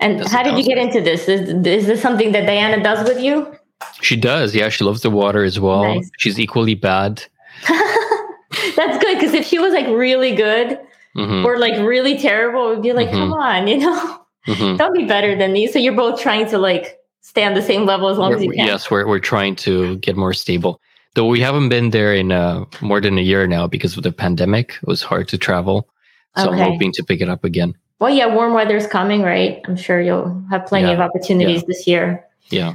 [0.00, 1.28] And how did you get into this?
[1.28, 3.56] Is, is this something that Diana does with you?
[4.00, 4.54] she does.
[4.54, 5.94] Yeah, she loves the water as well.
[5.94, 6.10] Nice.
[6.18, 7.22] She's equally bad.
[7.68, 10.78] That's good because if she was like really good
[11.14, 13.12] hmm or like really terrible, would be like, Mhm.
[13.12, 15.66] come on, you know, hmm don't be better than me.
[15.66, 18.50] So you're both trying to like stay on the same level as long as you
[18.50, 18.66] can.
[18.66, 20.80] yes, we're we're trying to get more stable.
[21.14, 24.10] Though we haven't been there in uh, more than a year now because of the
[24.12, 24.74] pandemic.
[24.82, 25.88] It was hard to travel.
[26.36, 26.60] So Okay.
[26.60, 27.74] I'm hoping to pick it up again.
[28.00, 29.60] Well, yeah, warm weather's coming, right?
[29.68, 30.94] I'm sure you'll have plenty Yeah.
[30.94, 32.24] of opportunities this year.
[32.50, 32.74] Yeah.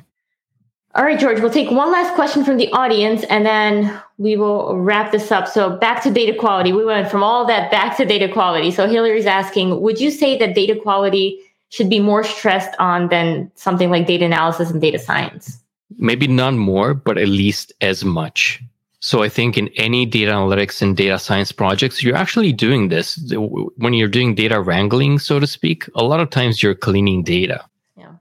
[0.99, 4.77] All right, George, we'll take one last question from the audience and then we will
[4.77, 5.47] wrap this up.
[5.47, 6.73] So, back to data quality.
[6.73, 8.69] We went from all that back to data quality.
[8.69, 11.39] So, Hillary's asking Would you say that data quality
[11.69, 15.59] should be more stressed on than something like data analysis and data science?
[15.97, 18.61] maybe none more, but at least as much.
[19.01, 23.17] So I think in any data analytics and data science projects, you're actually doing this.
[23.33, 27.63] When you're doing data wrangling, so to speak, a lot of times you're cleaning data.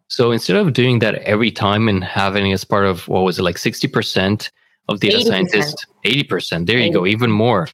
[0.08, 3.42] So instead of doing that every time and having as part of what was it
[3.42, 4.50] like 60%
[4.88, 5.26] of data 80%.
[5.26, 7.68] scientists, 80%, there you go, even more.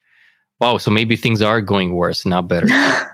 [0.59, 0.77] Wow.
[0.77, 2.67] So maybe things are going worse, not better.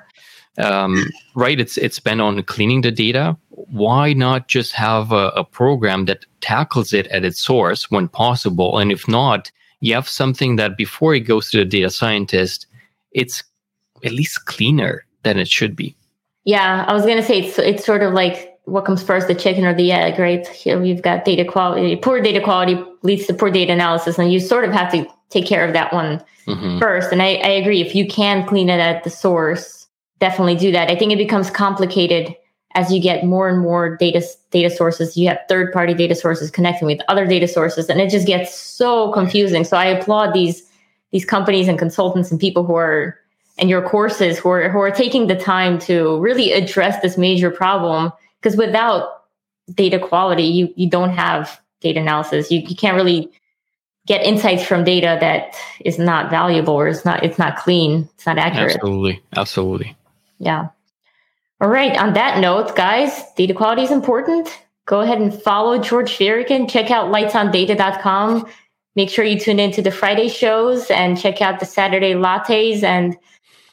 [0.57, 1.59] Um, right.
[1.59, 3.37] It's it's spent on cleaning the data.
[3.49, 8.77] Why not just have a, a program that tackles it at its source when possible?
[8.77, 9.49] And if not
[9.79, 12.67] you have something that before it goes to the data scientist
[13.11, 13.43] it's
[14.03, 15.95] at least cleaner than it should be.
[16.43, 19.65] Yeah, I was gonna say it's it's sort of like what comes first, the chicken
[19.65, 20.47] or the egg, right?
[20.47, 21.95] Here we've got data quality.
[21.97, 25.45] Poor data quality leads to poor data analysis, and you sort of have to take
[25.45, 26.79] care of that one Mhm.
[26.79, 27.11] first.
[27.11, 27.81] And I, I agree.
[27.81, 29.87] If you can clean it at the source,
[30.19, 30.89] definitely do that.
[30.89, 32.35] I think it becomes complicated
[32.73, 35.17] as you get more and more data data sources.
[35.17, 38.57] You have third party data sources connecting with other data sources, and it just gets
[38.57, 39.63] so confusing.
[39.65, 40.63] So I applaud these
[41.11, 43.17] these companies and consultants and people who are
[43.59, 47.51] and your courses who are who are taking the time to really address this major
[47.51, 48.11] problem.
[48.41, 49.23] Because without
[49.73, 52.51] data quality, you you don't have data analysis.
[52.51, 53.31] You you can't really
[54.07, 58.09] get insights from data that is not valuable or it's not it's not clean.
[58.15, 58.75] It's not accurate.
[58.75, 59.95] absolutely absolutely
[60.39, 60.69] Yeah.
[61.59, 61.95] All right.
[61.97, 64.49] On that note, guys, data quality is important.
[64.85, 66.67] Go ahead and follow George Firican.
[66.67, 68.47] Check out lightsondata.com.
[68.95, 72.81] Make sure you tune into the Friday shows and check out the Saturday lattes.
[72.81, 73.15] And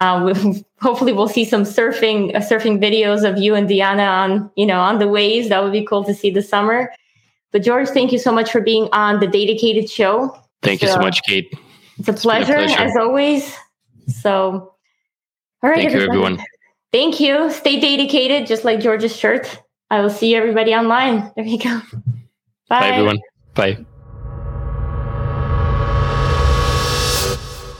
[0.01, 0.35] uh,
[0.81, 4.81] hopefully, we'll see some surfing uh, surfing videos of you and Diana on you know
[4.81, 5.49] on the waves.
[5.49, 6.91] That would be cool to see this summer.
[7.53, 10.37] But George, thank you so much for being on the Datacated Show.
[10.62, 11.49] thank you so So- much kate
[11.99, 12.81] It's a been a pleasure, pleasure.
[12.81, 13.57] as always.
[14.22, 14.74] So,
[15.62, 16.39] all right, thank you everyone
[16.93, 17.51] Thank you.
[17.51, 19.61] Stay dedicated, just like George's shirt.
[19.91, 21.31] I will see everybody online.
[21.37, 21.81] There you go.
[22.68, 22.81] Bye.
[22.81, 23.18] bye everyone
[23.55, 23.85] bye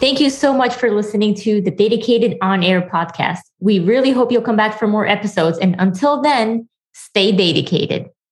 [0.01, 3.40] Thank you so much for listening to the Datacated On Air podcast.
[3.59, 5.59] We really hope you'll come back for more episodes.
[5.59, 8.07] And until then, stay dedicated.